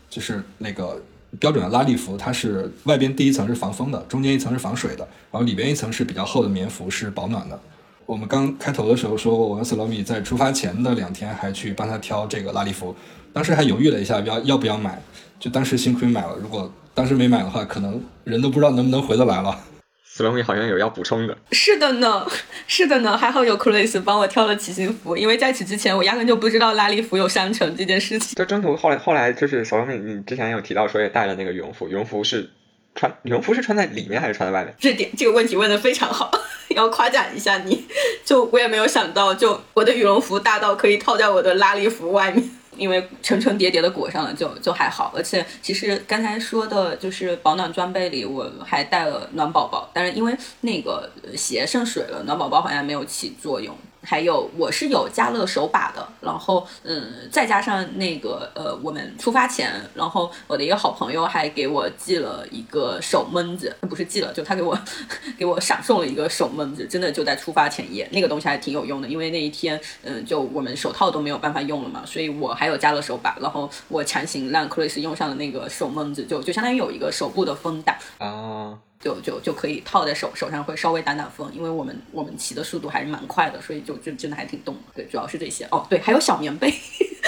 [0.09, 0.99] 就是那个
[1.39, 7.59] 标准的拉力服，它是外边第一层是防风的，中间一层是防水的，然后里边一层是比较厚的棉服，是保暖的。
[8.07, 12.95] 我们刚开头的时候说，我跟斯罗米在出发前的两天还去帮他挑这个拉力服，
[13.33, 15.01] 当时还犹豫了一下要要不要买，
[15.37, 19.59] 就当时幸亏买了，如果当时没买的话，可能人都不知道能不能回得来了。
[20.05, 22.25] 斯罗米好像有要补充的，是的呢，
[22.65, 28.35] 是的呢，还好有 Chris 帮我挑了骑行服，因为在此之前我压根就不知道拉力服有商城这件事情。
[28.35, 32.49] 就中途后来后来就是斯罗米，你之前有提到说也带了那个羽绒服，羽绒服是。
[32.97, 34.75] 穿羽绒服是穿在里面还是穿在外面？
[34.77, 36.29] 这点这个问题问的非常好，
[36.75, 37.85] 要夸奖一下你。
[38.25, 45.13] 就我也没有想到，就我的羽绒服大到可以套在我的拉力服外面， 因为层层叠叠的裹上了，就就还好。
[45.15, 53.77] 而且其实刚才说的就是保暖装备里，我还带了暖宝宝，但是因为那个鞋渗水了，暖宝宝好像没有起作用。
[54.09, 64.79] 还有我是有加热手把的，然后嗯，再加上那个呃，我们出发前，然后我的一个好朋友还给我寄了一个手闷子，不是寄了，就他给我
[65.37, 78.77] 给我闪送了一个手闷子，真的就在出发前夜，那个东西还挺有用的，因为那一天嗯，就我们手套都没有办法用了嘛，所以我还有加热手把，然后我强行让 Chris 用上了那个手闷子，就就相当于有一个手部的风挡啊。
[78.99, 84.75] 就就就可以套在手手上，会稍微挡挡风，因为我们我们骑的速度还是蛮快的，所以就就真的还挺冻。
[84.95, 85.65] 对，主要是这些。
[85.71, 86.73] 哦，对，还有小棉被，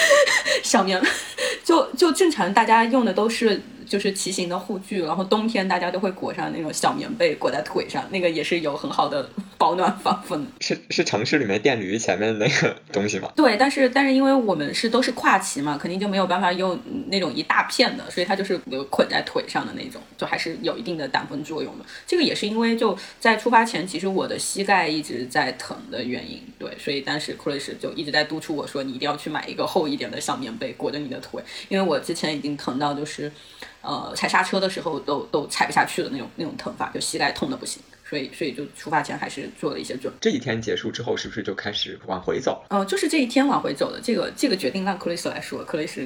[0.64, 1.02] 小棉，
[1.64, 9.28] 就就正常大家用的都是就是骑行的护具，然后冬天大家都会裹上那种小棉被裹在腿上，那个也是有很好的
[9.58, 10.46] 保暖防风。
[10.62, 13.30] 是是城市里面电驴前面那个东西吗？
[13.36, 21.86] 对，但是但是因为我们是都是跨骑嘛，肯定就没有办法用那种一大片的，所以它就是有捆在腿上的那种，就还是有一定的挡风作用的。
[22.06, 33.32] 这个也是因为就在出发前，其实我的膝盖一直在疼的原因，对，所以当时 Chris 就一直在督促我说，你一定要去买一个厚一点的小棉被裹着你的腿，因为我之前已经疼到就是，
[33.82, 40.20] 呃，踩刹车的时候都都踩不下去的那种那种疼法，就膝盖痛的不行，所以所以就出发前还是做了一些准备。
[40.20, 42.62] 这一天结束之后，是不是就开始往回走？
[42.70, 46.06] 嗯，就是这一天往回走的这个这个决定让 Chris 来说，Chris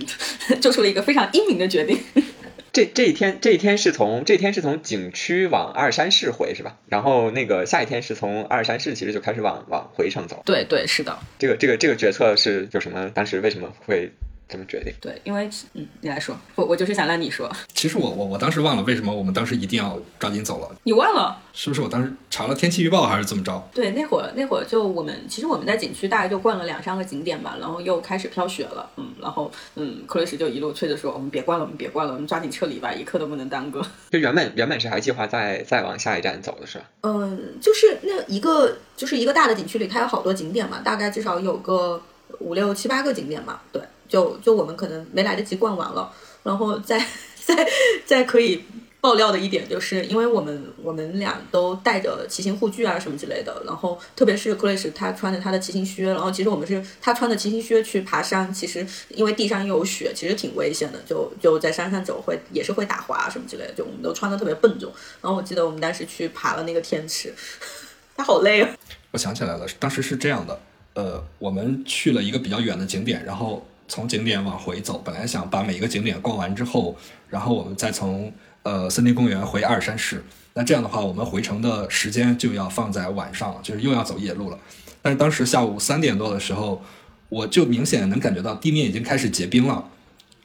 [0.61, 1.97] 做出了一个非常英明的决定。
[2.71, 6.77] 这这一天，这一天是从这一天是从景区往二山市回是吧？
[6.87, 10.41] 然后那个下一天是从二山市其实就开始往往回程走。
[10.45, 11.17] 对对，是的。
[11.37, 13.09] 这个这个这个决策是有什么？
[13.09, 14.11] 当时为什么会？
[14.49, 14.93] 怎么决定？
[15.01, 17.51] 对，因为嗯，你来说，我我就是想让你说。
[17.73, 20.75] 其实我我我当时忘了为什么我们当时一定要抓紧走了。
[20.83, 21.41] 你忘了？
[21.53, 23.69] 是不是我当时查了天气预报还是怎么着？
[23.73, 33.81] 对，那会儿那会儿就我们其实我们在景区大概就逛了两三个景点吧，然后又开始飘雪了，嗯，然后嗯，克雷斯就一路催着说，我们别逛了，我们别逛了，我们抓紧撤离吧，一刻都不能耽搁。
[34.11, 36.85] 就原本原本是还计划再再往下一站走的是吧？
[37.01, 42.01] 嗯，就是那一个就是一个大的景区里，它有好多景点嘛，大概至少有个
[42.39, 43.81] 五六七八个景点嘛，对。
[44.07, 46.11] 就就我们可能没来得及逛完了，
[46.43, 46.99] 然后再
[47.45, 47.67] 再
[48.05, 48.63] 再可以
[49.01, 64.89] 爆料的一点，就是因为我们我们俩都带着骑行护具啊什么之类的，然后特别是克雷斯他穿着他的骑行靴，然后其实我们是他穿着骑行靴去爬山，其实因为地上又有雪，其实挺危险的，就就在山上走会也是会打滑什么之类的，就我们都穿的特别笨重。
[65.21, 67.33] 然后我记得我们当时去爬了那个天池，
[68.15, 68.69] 他好累啊。
[69.11, 70.61] 我想起来了，当时是这样的，
[70.93, 73.67] 呃，我们去了一个比较远的景点，然后。
[73.87, 76.95] 从景点往回走，本来想把每一个景点逛完之后，
[77.29, 78.31] 然后我们再从
[78.63, 80.23] 呃森林公园回二山市。
[80.53, 84.59] 那这样的话，我们回程的时间就要放在晚上了，就是又要走夜路了。
[85.01, 86.81] 但是当时下午三点多的时候，
[87.29, 89.83] 我就明显能感觉到地面已经开始结冰了。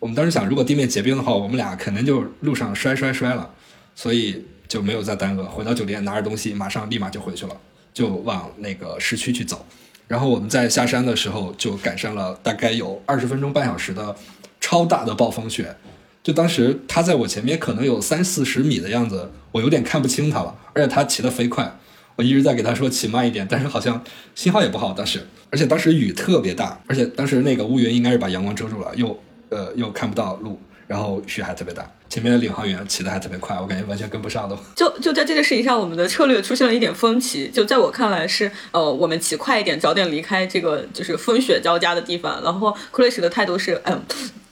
[0.00, 3.50] 我们当时想，如果地面结冰的话，我们俩肯定就路上摔摔摔了，
[3.94, 7.56] 所以就没有再耽搁，回到酒店拿着东西，马上立马就回去了，
[7.92, 9.66] 就往那个市区去走。
[10.08, 14.16] 然后我们在下山的时候就赶上了大概有二十分钟半小时的
[14.58, 15.76] 超大的暴风雪，
[16.22, 21.78] 就当时他在我前面可能有三四十米的样子，我有点看不清他了，而且他骑得飞快，
[22.16, 24.02] 我一直在给他说骑慢一点，但是好像
[24.34, 29.18] 信号也不好当时，而且当时雨特别大，而且当时那个乌云应该是把阳光遮住了，又
[29.50, 30.58] 呃又看不到路。
[30.88, 34.58] 然后雪还特别大，前面的领航员骑的还特别快，我感觉完全跟不上都。
[34.74, 37.48] 就就在这个事情上，我们的策略出现了一点分歧。
[37.48, 42.42] 就在我看来是，呃，我们骑快一点，早点离开这个就是风雪交加的地方。
[42.42, 44.02] 然后克瑞斯的态度是，嗯，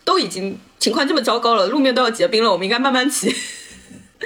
[0.04, 3.34] 都已经情况这么糟糕了，路面都要结冰了，我们应该慢慢骑。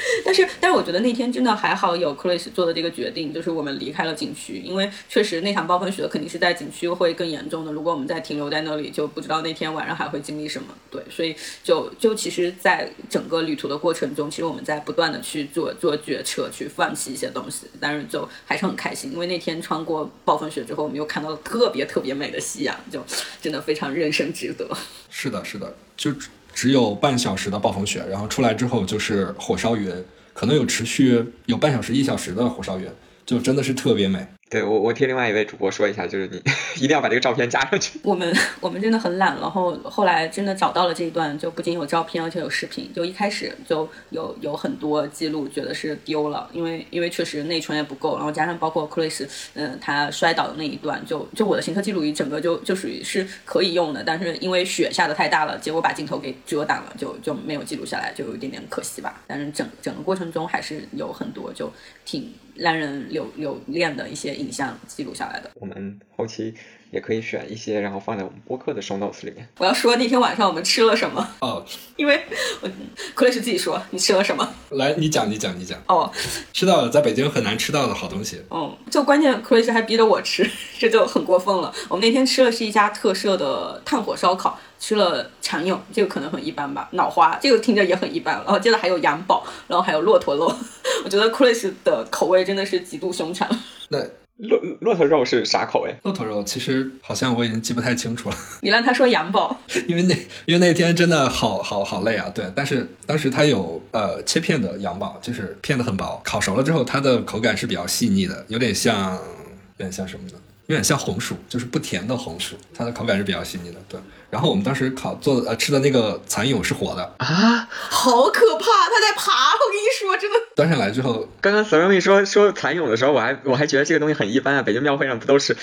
[0.24, 7.72] 但是，但是我觉得那天真的还好，有 Chris 做的这个决定，就是我们离开了景区，因为确实那场暴风雪肯定是在景区会更严重的。
[7.72, 10.68] 如果我们再停留在那里，就不知道那天晚上还会经历什么。
[10.90, 23.04] 对，所以就就其实，在整个旅途的过程中，其实我们在不断的去做做决策，去放弃一些东西，但是就还是很开心，因为那天穿过暴风雪之后，我们又看到了特别特别美的夕阳，就
[23.40, 24.68] 真的非常人生值得。
[25.10, 26.10] 是的，是的，就。
[26.52, 29.92] 只有半小时的暴风雪，然后出来之后就是火烧云，
[30.32, 32.86] 可能有持续有半小时一小时的火烧云，
[33.24, 34.26] 就真的是特别美。
[34.50, 36.42] 对我，我替另外一位主播说一下，就是你
[36.82, 38.00] 一定要把这个照片加上去。
[38.02, 42.92] 我们我们真的很懒，然后后来真的找到了这一段，就不仅有照片，而且有视频。
[42.92, 49.24] 就一开始就有有很多记录，觉得是丢了，因为因为确实内存也不够，然后加上包括 Chris，
[49.54, 59.22] 嗯，他摔倒的那一段，就就我的行车记录仪整个就就属于是可以用的，但是因为雪下的太大了，结果把镜头给遮挡了，就就没有记录下来，就有一点点可惜吧。
[59.28, 61.72] 但是整整个过程中还是有很多就
[62.04, 62.32] 挺。
[62.56, 66.54] 让人留留恋的一些影像记录下来的，我们后期
[66.90, 69.46] 也可以选一些，然后放在我们播客的 show notes 里面。
[69.58, 71.64] 我要说那天晚上我们吃了什么哦，
[71.96, 72.22] 因为
[72.62, 72.68] 我
[73.14, 76.10] 克雷斯自己说你吃了什么，来你讲你讲你讲哦，
[76.52, 78.42] 吃到了在北京很难吃到的好东西。
[78.50, 81.72] 嗯，就关键克雷斯还逼着我吃， 这就很过分了。
[81.88, 84.58] 我们那天吃的是一家特色的炭火烧烤。
[84.82, 86.88] 吃了常用，这个可能很一般吧。
[86.92, 90.46] 脑花这个听着也很一般，然后接着还有羊宝，然后还有骆驼肉。
[91.04, 93.46] 我觉得 Chris 的口味真的是极度凶残。
[93.90, 93.98] 那
[94.40, 95.94] 骆骆驼肉是啥口味？
[96.02, 98.36] 骆驼肉其实好像我已经记不太清楚了。
[98.62, 100.14] 你让他说羊宝，因为那
[100.46, 102.30] 因为那天真的好好好累啊。
[102.34, 110.34] 对，但是当时他有呃切片的羊宝，就是片的很薄，烤熟了之后它的口感是比较细腻的，有点像有点像什么呢？
[110.66, 113.76] 有点像红薯，就是不甜的红薯，它的口感是比较细腻的。
[113.88, 113.98] 对，
[114.30, 120.38] 然后我们当时烤做的呃吃的那个蚕蛹是活的啊，好可怕，它在爬，我跟你说，真的。
[120.54, 125.56] 端上来之后，刚刚 Seremi 说说蚕蛹的时候，我还我还觉得这个东西很一般啊，北京庙会上不都是，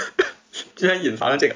[0.74, 1.54] 居然隐藏了这个。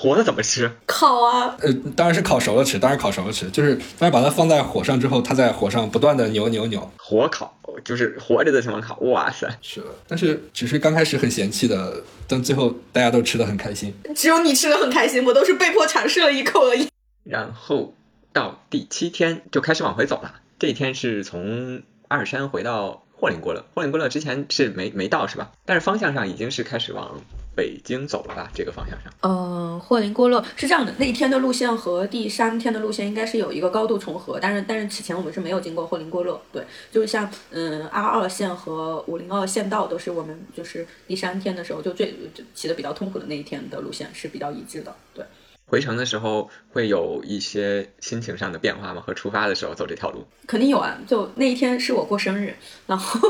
[0.00, 0.70] 活的怎么吃？
[0.86, 1.54] 烤啊！
[1.60, 8.96] 呃，当然是烤熟了吃，当然烤熟了吃，就是但是把它放在火上之后，它在火上不断的扭扭扭，火烤就是活着的情况烤。
[9.00, 9.46] 哇塞！
[9.60, 13.92] 是的，但是只是刚开始很嫌弃的，但最后大家都吃的很开心。
[14.16, 16.88] 只有你吃的很开心，我都是被迫尝试了一口而已。
[17.24, 17.92] 然后
[18.32, 25.50] 到第七天就开始往回走了，这一天是从阿尔山回到霍林郭勒，霍林郭勒之前是没没到是吧？
[25.66, 27.20] 但是方向上已经是开始往。
[27.60, 28.50] 北京走了吧？
[28.54, 42.14] 这个方向上，呃，霍林郭勒是这样的，那一天的路线和第三天的路线应该是有一个高度重合，但是但是此前我们是没有经过霍林郭勒，对，就是像嗯 R 二线和五零二线道都是我们就是第三天的时候就最
[42.54, 45.22] 骑的比较痛苦的那一天的路线是比较一致的，对。
[45.66, 49.02] 回程的时候会有一些心情上的变化吗？
[49.06, 50.24] 和出发的时候走这条路？
[50.46, 52.56] 肯定有啊，就那一天是我过生日，
[52.86, 53.20] 然后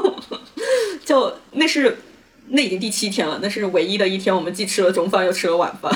[1.04, 1.96] 就那是。
[2.50, 5.90] 那已经第七天了，那是唯一的一天，我们既吃了中饭又吃了晚饭，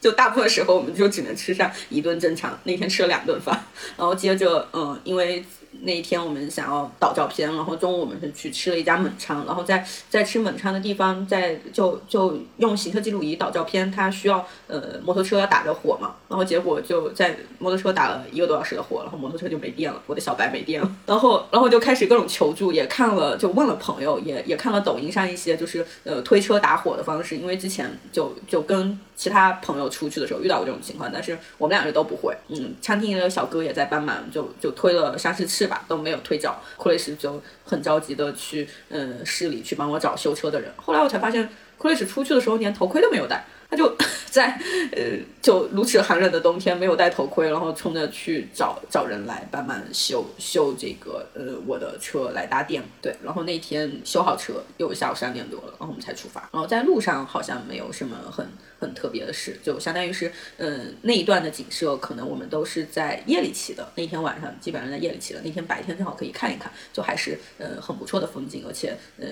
[0.00, 2.58] 就大部分时候我们就只能吃上一顿正常。
[2.64, 3.64] 那天吃了两顿饭，
[3.96, 5.44] 然后接着，嗯，因为。
[5.82, 35.66] 那一天我们想要导照片，然后中午我们是去吃了一家蒙昌，然后在在吃蒙昌的地方，在就就用行车记录仪导照片，它需要呃摩托车打着火嘛，然后结果就在摩托车打了一个多小时的火，然后摩托车就没电了，我的小白没电了，然后 然后就开始各种求助，也看了就问了朋友，也也看了抖音上一些就是呃推车打火的方式，因为之前就就跟其他朋友出去的时候遇到过这种情况，但是我们两个都不会，嗯，餐厅的小哥也在帮忙，就就推了三四次。
[35.68, 40.72] 吧都没有推着，库雷什就很着急的去嗯市里去帮我找修车的人。
[40.76, 41.46] 后来我才发现，
[41.76, 43.44] 库雷什出去的时候连头盔都没有戴。
[43.70, 43.96] 他就
[44.30, 44.58] 在
[44.92, 52.82] 呃，就如此寒冷的冬天，没有戴头盔，然后冲着去找找人来帮忙修修这个呃我的车来搭电。
[53.02, 56.48] 对，然后那天修好车又下午三点多了，然后我们才出发。
[56.52, 58.46] 然后在路上好像没有什么很
[58.78, 63.90] 很特别的事，就相当于是嗯那一段的景色，可能我们都是在夜里骑的。
[63.96, 69.26] 那天晚上基本上在夜里骑的，那天白天正好可以看一看，就还是呃很不错的风景，而且嗯。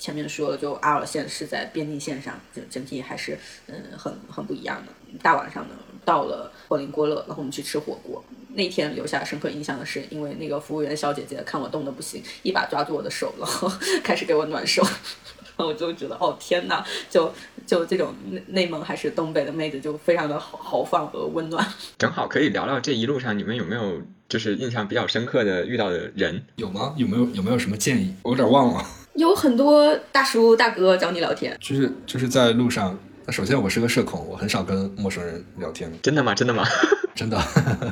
[0.00, 4.92] 前面说了，就阿尔线是在边境线上，就整体还是嗯很很不一样的。
[5.22, 5.74] 大晚上的
[6.06, 8.24] 到了霍林郭勒，然后我们去吃火锅。
[8.54, 13.70] 那天留下深刻印象的是，因为那个服务员小姐姐看我冻得不行，一把抓住我的手，然后
[14.02, 14.82] 开始给我暖手，
[15.44, 17.32] 然后我就觉得哦天哪，就
[17.66, 21.64] 就这种内内蒙还是东北的妹子就非常的豪豪放和温暖。
[21.98, 26.42] 正好可以聊聊这一路上你们有没有就是印象比较深刻的遇到的人？
[26.56, 26.94] 有吗？
[26.96, 28.14] 有没有有没有什么建议？
[28.22, 28.84] 我有点忘了。
[29.14, 32.98] 有很多大叔大哥找你聊天，就是就是在路上。
[33.26, 35.90] 那首先我是个社恐，我很少跟陌生人聊天。
[36.02, 36.34] 真的吗？
[36.34, 36.64] 真的吗？
[37.14, 37.38] 真的。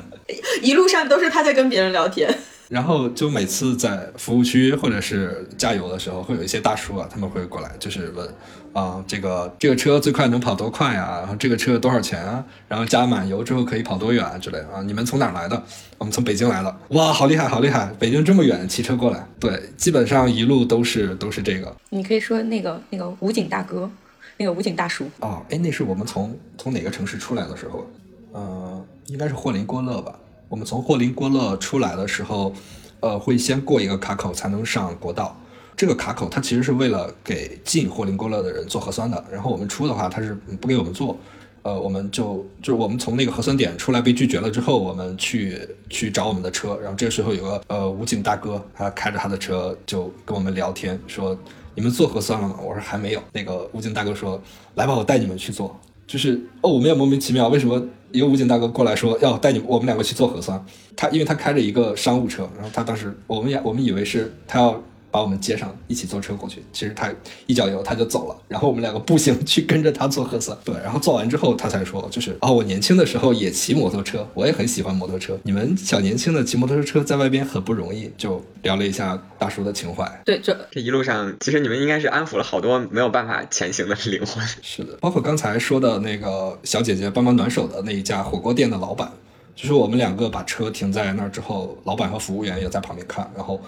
[0.63, 2.29] 一路上都是他在跟别人聊天。
[2.69, 8.29] 然后就每次在服务区或者是加油的时候，会有一些大叔啊，他们会过来，就是问
[8.75, 11.21] 啊，这个这个车最快能跑多快啊？
[11.21, 12.45] 然后这个车多少钱啊？
[12.69, 14.83] 然后加满油之后可以跑多远啊之类啊？
[14.85, 15.63] 你们从哪来的？
[15.97, 16.77] 我们从北京来的。
[16.91, 17.91] 哇，好厉害，好厉害！
[17.99, 19.27] 北京这么远，骑车过来。
[19.41, 21.75] 对，基本上一路都是都是这个。
[21.89, 23.91] 你可以说那个那个武警大哥，
[24.37, 25.11] 那个武警大叔。
[25.21, 27.85] 哦，哎，那是我们从从哪个城市出来的时候？
[28.33, 30.15] 呃，应该是霍林郭勒吧。
[30.49, 32.53] 我们从霍林郭勒出来的时候，
[33.01, 35.39] 呃，会先过一个卡口才能上国道。
[35.77, 39.23] 这个卡口它其实是为了给进霍林郭勒的人做核酸的。
[39.31, 41.17] 然后我们出的话，它是不给我们做。
[41.63, 46.77] 呃，我们就就是我们从那个核酸点出来被拒绝了之后，我们去去找我们的车。
[46.83, 51.37] 然后这个时候有个呃武警大哥，他开着他的车就跟我们聊天，说
[51.75, 52.57] 你们做核酸了吗？
[52.63, 53.23] 我说还没有。
[53.33, 54.41] 那个武警大哥说，
[54.77, 55.79] 来吧，我带你们去做。
[56.07, 57.81] 就是哦，我们也莫名其妙，为什么
[58.13, 60.65] 一个武警大哥过来说要带你我们两个去做核酸？
[60.97, 64.83] 他因为他开着一个商务车，然后他当时我们也我们以为是他要。
[65.11, 66.63] 把我们接上，一起坐车过去。
[66.73, 67.11] 其实他
[67.47, 70.57] 一脚油他就走了，然后我们两个步行去跟着他做核酸。
[70.65, 75.39] 对，然后做完之后他才说，就是哦，我年轻的时候也骑摩托车，我也很喜欢摩托车。
[75.45, 80.07] 你们小年轻的骑摩托车在外边很不容易，就聊了一下大叔的情怀。
[80.25, 84.47] 对，这这一路上，其实你们应该是安抚了好多没有办法前行的灵魂。
[84.63, 89.11] 是的，包括刚才说的那个小姐姐帮忙暖手的那一家火锅店的老板，
[89.57, 93.59] 就是我们两个把车停在那儿之后，老板和服务员也在旁边看，然后。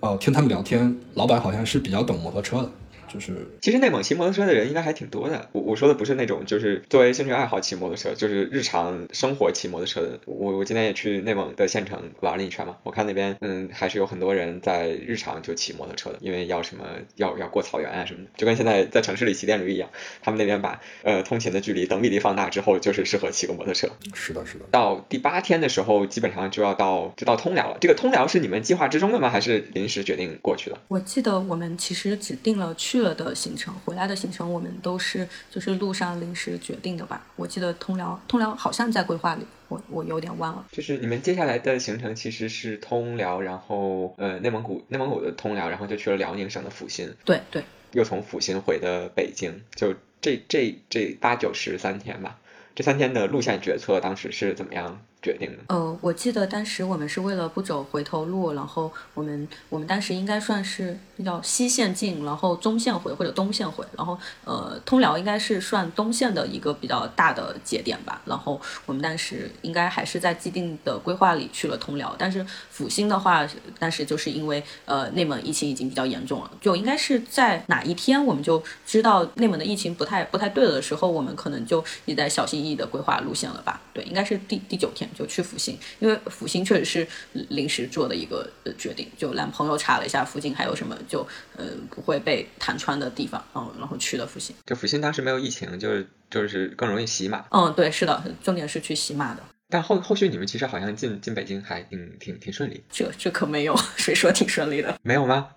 [0.00, 2.70] 哦，听他们聊天，老板好像是比较懂摩托车的，
[3.12, 5.48] 就是其实内蒙骑摩托车的人应该还挺多的。
[5.52, 10.20] 我我说的不是那种就是作为兴趣爱好骑摩托车，就是日常生活骑摩托车的。
[10.26, 16.84] 我我今天也去内蒙的县城玩了一圈嘛，我看那边嗯还是有很多人在日常就骑摩托车的，因为要什么
[17.16, 19.90] 要要过草原啊什么的，就跟现在在城市里骑电驴一样，
[20.22, 23.88] 他们那边把呃通勤的距离等比例放大之后，就是适合骑个摩托车。
[24.14, 24.64] 是的，是的。
[24.70, 27.78] 到第八天的时候，基本上就要到就到通辽了。
[27.80, 29.30] 这个通辽是你们计划之中的吗？
[29.30, 30.78] 还是临时决定过去的？
[30.88, 37.26] 我记得我们其实只定了去了的行程，回来的行程我们都是就是路上临时决定的吧。
[37.36, 40.64] 我记得通辽通辽好像在规划里，我我有点忘了。
[40.72, 52.38] 就是你们接下来的行程其实是通辽，然后呃内蒙古内蒙古的通辽，然后就去了辽宁省的阜新，对对，又从阜新回的北京，就这这这八九十三天吧。
[52.74, 55.02] 这三天的路线决策当时是怎么样？
[55.22, 55.58] 决定的。
[55.68, 68.22] 呃，我记得当时我们是为了不走回头路，然后我们我们当时应该算是叫西线进，然后中线回或者东线回，然后呃通辽应该是算东线的一个比较大的节点吧。
[68.24, 73.46] 然后我们当时应该还是在既定的规划里去了通辽，但是阜新的话，
[73.78, 83.80] 当时就是因为呃内蒙疫情已经比较严重了，就应该是在哪一天我们就知道内蒙的疫情不太不太对了的时候，我们可能就也在小心翼翼的规划路线了吧。
[83.92, 85.09] 对，应该是第第九天。
[85.14, 87.06] 就去阜新，因为阜新确实是
[87.50, 94.54] 临时做的一个呃决定，就让朋友查了一下附近还有什么就呃不会被弹穿的地方，嗯然后去了阜新。
[94.66, 97.44] 就阜新当时没有疫情，就是就是更容易洗码。
[97.50, 99.42] 嗯，对，是的，重点是去洗码的。
[99.72, 102.82] 但后后续你们其实好像进进北京还挺挺挺顺利。
[102.90, 104.98] 这这可没有， 谁说挺顺利的？
[105.02, 105.50] 没有吗？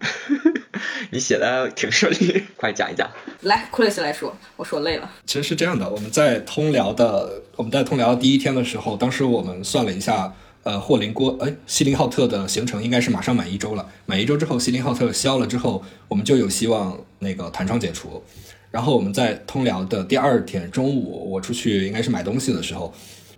[1.13, 3.07] 你写的挺顺利，快讲一讲。
[3.41, 5.07] 来，库里斯来说，我说累了。
[5.27, 10.33] 其实是这样的，我们在通辽的，我们在通辽第一天的时候，当时我们算了一下，
[10.63, 13.87] 呃，霍林郭，哎，锡林浩特的行程应该是马上满一周了。
[14.07, 18.23] 满一周之后，锡林浩特消了之后，我们就有希望那个弹窗解除。
[18.71, 22.91] 然后我们在通辽的第二天中午，我出去应该是买东西的时候，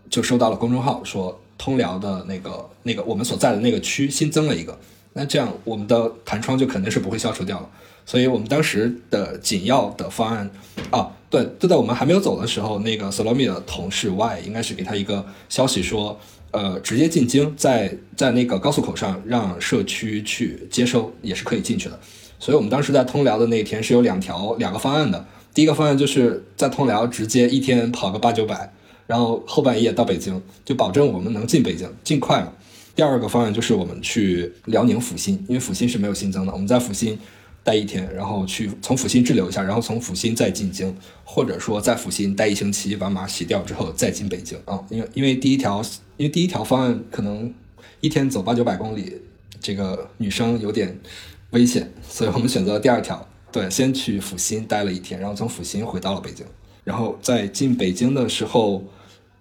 [0.09, 4.80] 就收到了公众号说通辽的那个那个我们所在的那个区新增了一个。
[5.18, 7.70] 那这样，我们的弹窗就肯定是不会消除掉了。
[8.05, 10.51] 所以我们当时的紧要的方案
[10.91, 16.20] 啊，对，就在我们还没有走的时候，那个 SLOMI 的同事 Y 应该是给他一个消息说，
[16.51, 21.97] 呃，直接进京，在在那个高速口上让社区去接收，也是可以进去的。
[22.38, 25.26] 所以我们当时在通辽的那一天是有两条两个方案的。
[25.53, 28.74] 第一个方案就是在通辽直接一天跑个八九百，
[29.07, 32.51] 然后后半夜到北京，就保证我们能进北京，尽快嘛。
[32.96, 37.20] 第二个方案就是我们去辽宁阜新，因为阜新是没有新增的，我们在阜新
[37.62, 44.82] 待一天，然后去从阜新滞留一下，然后从阜新再进京，或者说在阜新待一星期，把码洗掉之后再进北京啊。
[44.89, 45.84] 因为因为第一条，
[46.16, 47.54] 因为第一条方案可能
[48.00, 49.14] 一天走八九百公里，
[49.60, 50.98] 这个女生有点
[51.50, 56.46] 危险，所以我们选择了第二条，对，先去阜新待了一天，然后从阜新回到了北京，
[56.86, 58.82] 然后在进北京的时候。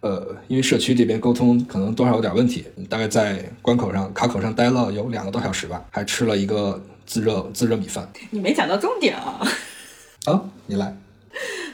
[0.04, 8.06] 呃，因为社区这边沟通可能多少有点问题，大概在关口上卡口上待了有两个多小时吧，还吃了一个自热自热米饭。
[8.28, 9.40] 你没讲到重点啊！
[10.26, 10.94] 啊，你来。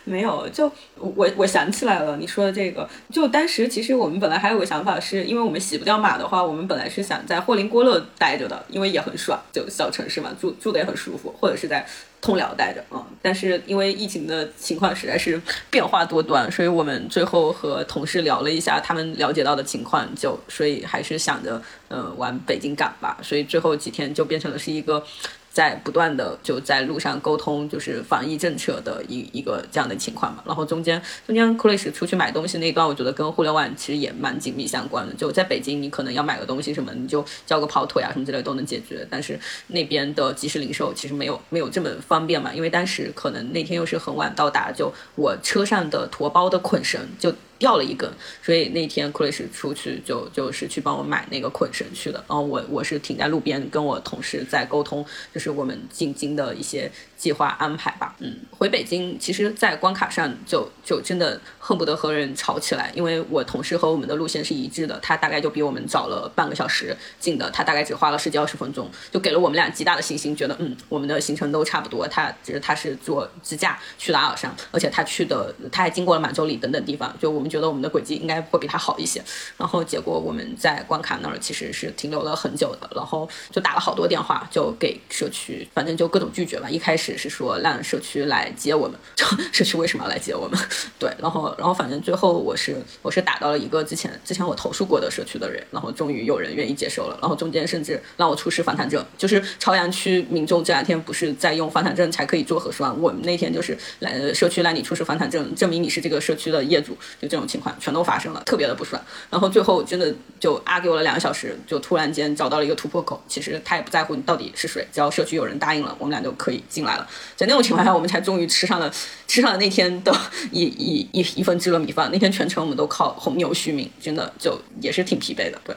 [0.05, 11.87] 没有，就我我想起来了，你说的这个，就当时其实我们本来还有个想法，是因为我们洗不掉码的话，我们本来是想在霍林郭勒待着的，因为也很爽，就小城市嘛，住住的也很舒服，或者是在。
[12.23, 15.41] 通辽待着嗯，但是因为疫情的情况实在是
[15.71, 25.03] 变化多端，所以我们最后和同事聊了一下他们了解到的情况，就所以还是想着呃往北京赶吧，所以最后几天就变成了是一个。
[25.51, 30.43] 在不断的就在路上沟通，就是防疫政策的一一个这样的情况嘛。
[30.47, 35.13] 然后中间中间 Chris 出去买东西那段，我觉得跟互联网其实也蛮紧密相关的。
[35.15, 39.07] 就在北京，你可能要买个东西什么，你就叫个跑腿啊什么之类都能解决。
[39.11, 47.35] 但是那边的即时零售其实没有没有这么方便嘛，因为当时可能那天又是很晚到达，就我车上的驮包的捆绳就。
[47.61, 48.11] 掉了一根，
[48.43, 52.25] 所以那天克里斯出去就就是去帮我买那个捆绳去了。
[52.27, 55.05] 然后我我是停在路边跟我同事在沟通，
[55.35, 56.91] 就是我们进京的一些
[57.21, 58.17] 计划安排吧。
[58.21, 72.09] 嗯，回北京其实，在关卡上就就真的恨不得和人吵起来，因为我同事和我们的路线是一致的，他大概就比我们早了半个小时进的，他大概只花了十几二十分钟，就给了我们俩极大的信心，觉得嗯，我们的行程都差不多。
[72.09, 77.51] 他只是他是坐自驾去的阿尔山，而且他去的他还经过了满洲里等等地方，就我们。
[77.51, 79.21] 觉得我们的轨迹应该会比他好一些，
[79.57, 86.71] 然后结果我们在关卡那儿其实是停留了很久的，然后就打了好多电话，就给社区，反正就各种拒绝吧。
[86.71, 90.59] 一开始始是说让社区来接我们，就 社区为什么要来接我们？
[90.99, 109.01] 对，然后然后反正最后我是我是打到了一个之前之前我投诉过的社区的人，然后终于有人愿意接受了，然后中间甚至让我出示房产证，就是朝阳区民众这两天不是在用房产证才可以做核酸，我们那天就是来社区让你出示房产证，证明你是这个社区的业主，就这种情况全都发生了，特别的不爽。
[109.31, 117.00] 然后最后真的就 argue 了两个小时，就突然间找到了一个突破口，其实他也不在乎你到底是谁，只要社区有人答应了，我们俩就可以进来了。
[117.37, 118.93] 在那种情况下，我们才终于吃上了
[119.27, 120.15] 吃上了那天的
[120.51, 122.11] 一一一一份制了米饭。
[122.13, 125.61] 那天全程我们都靠红牛续命，真的就也是挺疲惫的。
[125.65, 125.75] 对，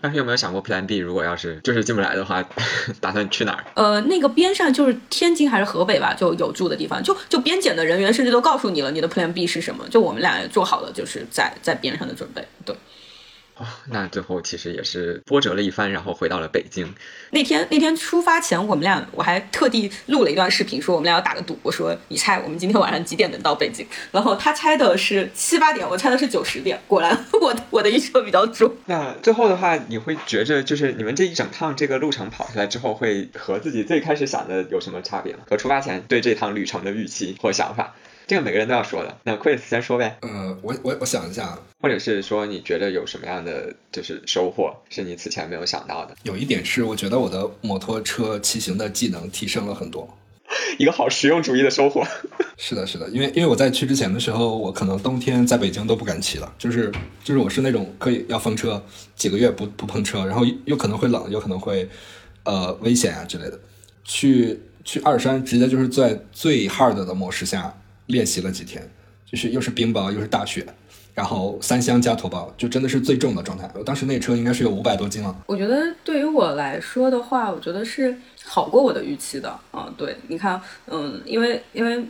[0.00, 0.96] 但是有没有想过 Plan B？
[0.96, 2.42] 如果要是就是进不来的话，
[3.00, 3.64] 打算去哪儿？
[3.74, 9.88] 呃，那个边上就是天津还是河北吧，就有住的地方，就就边检的人员甚至都告诉你了，你的 Plan B 是什么。
[9.88, 12.44] 就我们俩也做好了，就是在在边上的准备。
[12.64, 12.74] 对。
[13.58, 16.94] 哦， 那最后其实也是波折了一番，然后回到了北京。
[17.30, 21.58] 那天那天出发前，我们俩我还特地录了一段视频，说我们俩要打个赌。
[21.62, 23.86] 我说你猜我们今天晚上几点能到北京？
[24.12, 26.80] 然后他猜的是七八点，我猜的是九十点。
[26.86, 28.70] 果然我我的预测比较准。
[28.86, 35.40] 那最后的话，你会觉着就是你们这一整趟这个路程跑下来之后，会和自己最开始想的有什么差别吗？
[35.48, 37.94] 和出发前对这趟旅程的预期或想法？
[38.28, 39.16] 这个每个人都要说的。
[39.24, 40.18] 那 Chris 先说呗。
[40.20, 46.14] 呃，我我我想一下，或者是说你觉得有什么样的就是收获是你此前没有想到的？
[46.24, 50.06] 有一点是，我觉得我的摩托车骑行的技能提升了很多，
[50.78, 52.06] 一个好实用主义的收获。
[52.58, 56.92] 是的，是的，因为因为我在去之前的时候，我可能冬天在北京都不敢骑了，就是
[57.24, 58.84] 就是我是那种可以要封车
[59.16, 61.88] 几个月不不碰车，然后又可能会冷，又可能会
[62.42, 63.58] 呃危险啊之类的。
[64.04, 67.74] 去去二山，直接就是在最 hard 的模式下。
[68.08, 68.86] 练习了几天，
[69.24, 70.66] 就是又是冰雹又是大雪，
[71.14, 73.70] 然后三箱加头包，就真的是最重的状态。
[73.74, 75.34] 我当时那车应该是有五百多斤了。
[75.46, 78.14] 我觉得对于我来说的话，我觉得是
[78.44, 79.88] 好过我的预期的啊。
[79.96, 82.04] 对，你看，嗯，因为因为。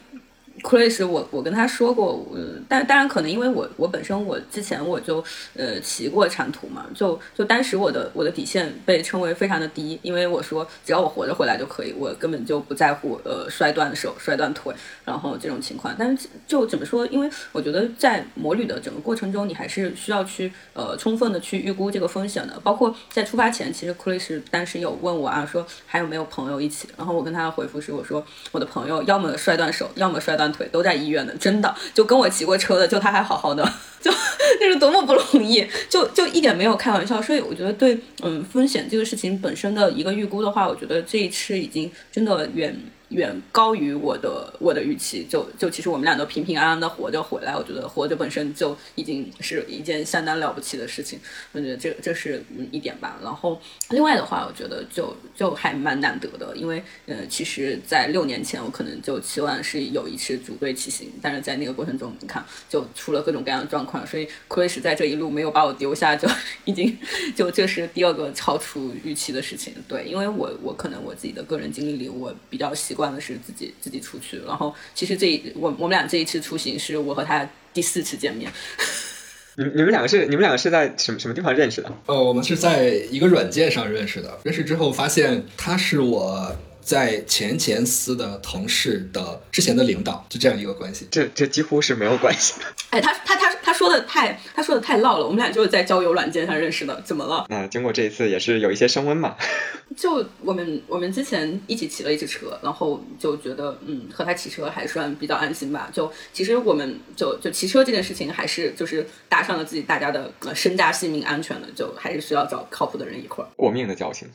[0.62, 5.22] Chris，我我跟他说过，嗯，但当然可能因为我我本身我之前我就
[5.54, 14.74] 呃骑过长途嘛，就就当时我的我的底线被称为非常的低，因为我说只要我活着回来就可以，我根本就不在乎呃摔断手摔断腿，
[15.04, 15.94] 然后这种情况。
[15.96, 17.06] 但是就怎么说？
[17.06, 22.58] 因为我觉得在摩旅的整个过程中，你还是需要去呃充分的去预估这个风险的。
[22.64, 30.47] 包括在出发前，其实 Chris 当时有问我啊，说还有没有朋友一起，然后我跟他的回复是我说我的朋友要么摔断手，要么摔断。
[30.52, 33.62] 腿都在医院呢，真的就跟我骑过车的，就他还好好的，
[34.00, 34.10] 就
[34.60, 37.20] 那是多么不容易，就就一点没有开玩笑。
[37.20, 42.78] 所以我觉得对，嗯，风险这个事情本身的一个预估的话，我觉得这一次已经真的远。
[43.08, 51.18] 远高于我的我的预期，就就其实我们俩都平平安安的活着回来，我觉得活着本身就已经是一件相当了不起的事情，
[51.52, 53.18] 我觉得这这是一点吧。
[53.22, 53.58] 然后
[53.90, 66.28] 另外的话，我觉得就就还蛮难得的，因为呃，其实，在六年前我可能就期望是有一次组队骑行，但是在那个过程中，你看就出了各种各样的状况，所以 Chris 在这一路没有把我丢下，就
[66.66, 66.94] 已经
[67.34, 69.72] 就这是第二个超出预期的事情。
[69.88, 72.97] 对，因为我我可能我自己的个人经历里，我比较喜。
[72.98, 78.50] 惯的是自己自己出去，然后其实这我我们俩这一次出行是我和他第四次见面。
[79.56, 81.92] 你你们两个是你们两个是在什么什么地方认识的？
[82.06, 84.38] 呃，我们是在一个软件上认识的。
[84.44, 86.54] 认识之后发现他是我
[86.88, 91.06] 在前前司的同事的之前的领导，就这样一个关系。
[91.10, 92.64] 这这几乎是没有关系的。
[92.88, 95.24] 哎，他他他他说的太他说的太唠了。
[95.26, 97.44] 我们俩就是在交友软件上认识的，怎么了？
[97.50, 99.36] 那经过这一次也是有一些升温嘛。
[99.98, 105.90] 就我们我们之前一起骑了一次车，然后就觉得嗯和他骑车还算比较安心吧。
[105.92, 114.26] 就其实我们就就骑车这件事情还是就是搭上了自己大家的呃身家性命安全的，就还是需要找靠谱的人一块儿过命的交情。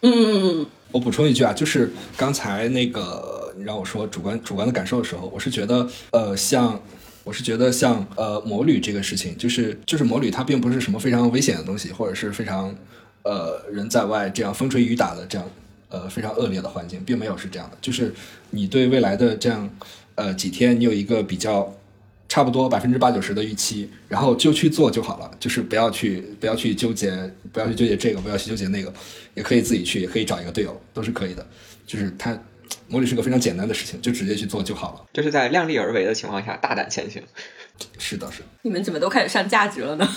[0.00, 0.66] 嗯 嗯嗯。
[0.92, 6.80] 我补充一句啊，就是刚才那个你让我说主观主观的感受的时候，我是觉得呃像
[7.24, 12.72] 我是觉得像呃摩旅这个事情，就是就是摩旅它并不是什么非常危险的东西，或者是非常。
[13.24, 15.48] 呃，人在外这样风吹雨打的这样，
[15.90, 17.78] 呃，非常恶劣的环境，并没有是这样的。
[17.80, 18.12] 就是
[18.50, 19.70] 你对未来的这样，
[20.16, 21.72] 呃，几天你有一个比较
[22.32, 25.30] 差不多百分之八九十的预期，然后就去做就好了。
[25.38, 27.10] 就是不要去不要去纠结，
[27.52, 28.90] 不要去纠结这个，不要去纠结那个，
[29.34, 31.46] 也可以自己去，也可以找一个队友，都是可以的。
[31.86, 32.34] 就是它，
[32.88, 35.04] 模拟是个非常简单的事情，就直接去做就好了。
[35.12, 37.22] 就是在量力而为的情况下大胆前行。
[37.98, 38.46] 是的，是的。
[38.62, 40.08] 你们怎么都开始上价值了呢？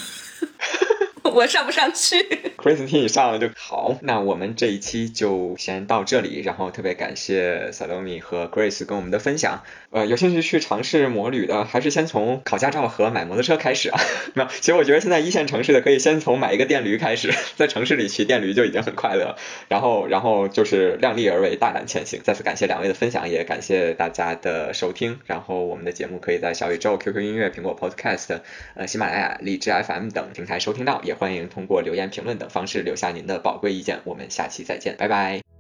[1.36, 2.16] 我上不上去
[2.57, 3.98] Chris 听以上了就好。
[4.02, 9.64] 那我们这一期就先到这里，然后特别感谢 Salomi 和 Grace 跟我们的分享。
[9.91, 13.99] 呃，有兴趣去尝试摩旅的，还是先从考驾照和买摩托车开始啊。
[14.34, 19.36] 没有，其实我觉得现在一线城市的可以先从买一个电驴开始， 在城市里骑电驴就已经很快乐。
[19.68, 22.22] 然后，然后就是量力而为，大胆前行。
[22.24, 25.20] 再次感谢两位的分享，也感谢大家的收听。
[25.26, 28.40] 然后我们的节目可以在小宇宙、QQ 音乐、苹果 Podcast、
[28.76, 33.99] 呃喜马拉雅、荔枝 FM 等平台收听到，也欢欢迎通过留言、评论等方式留下您的宝贵意见。
[34.03, 35.55] 我们下期再见，拜拜。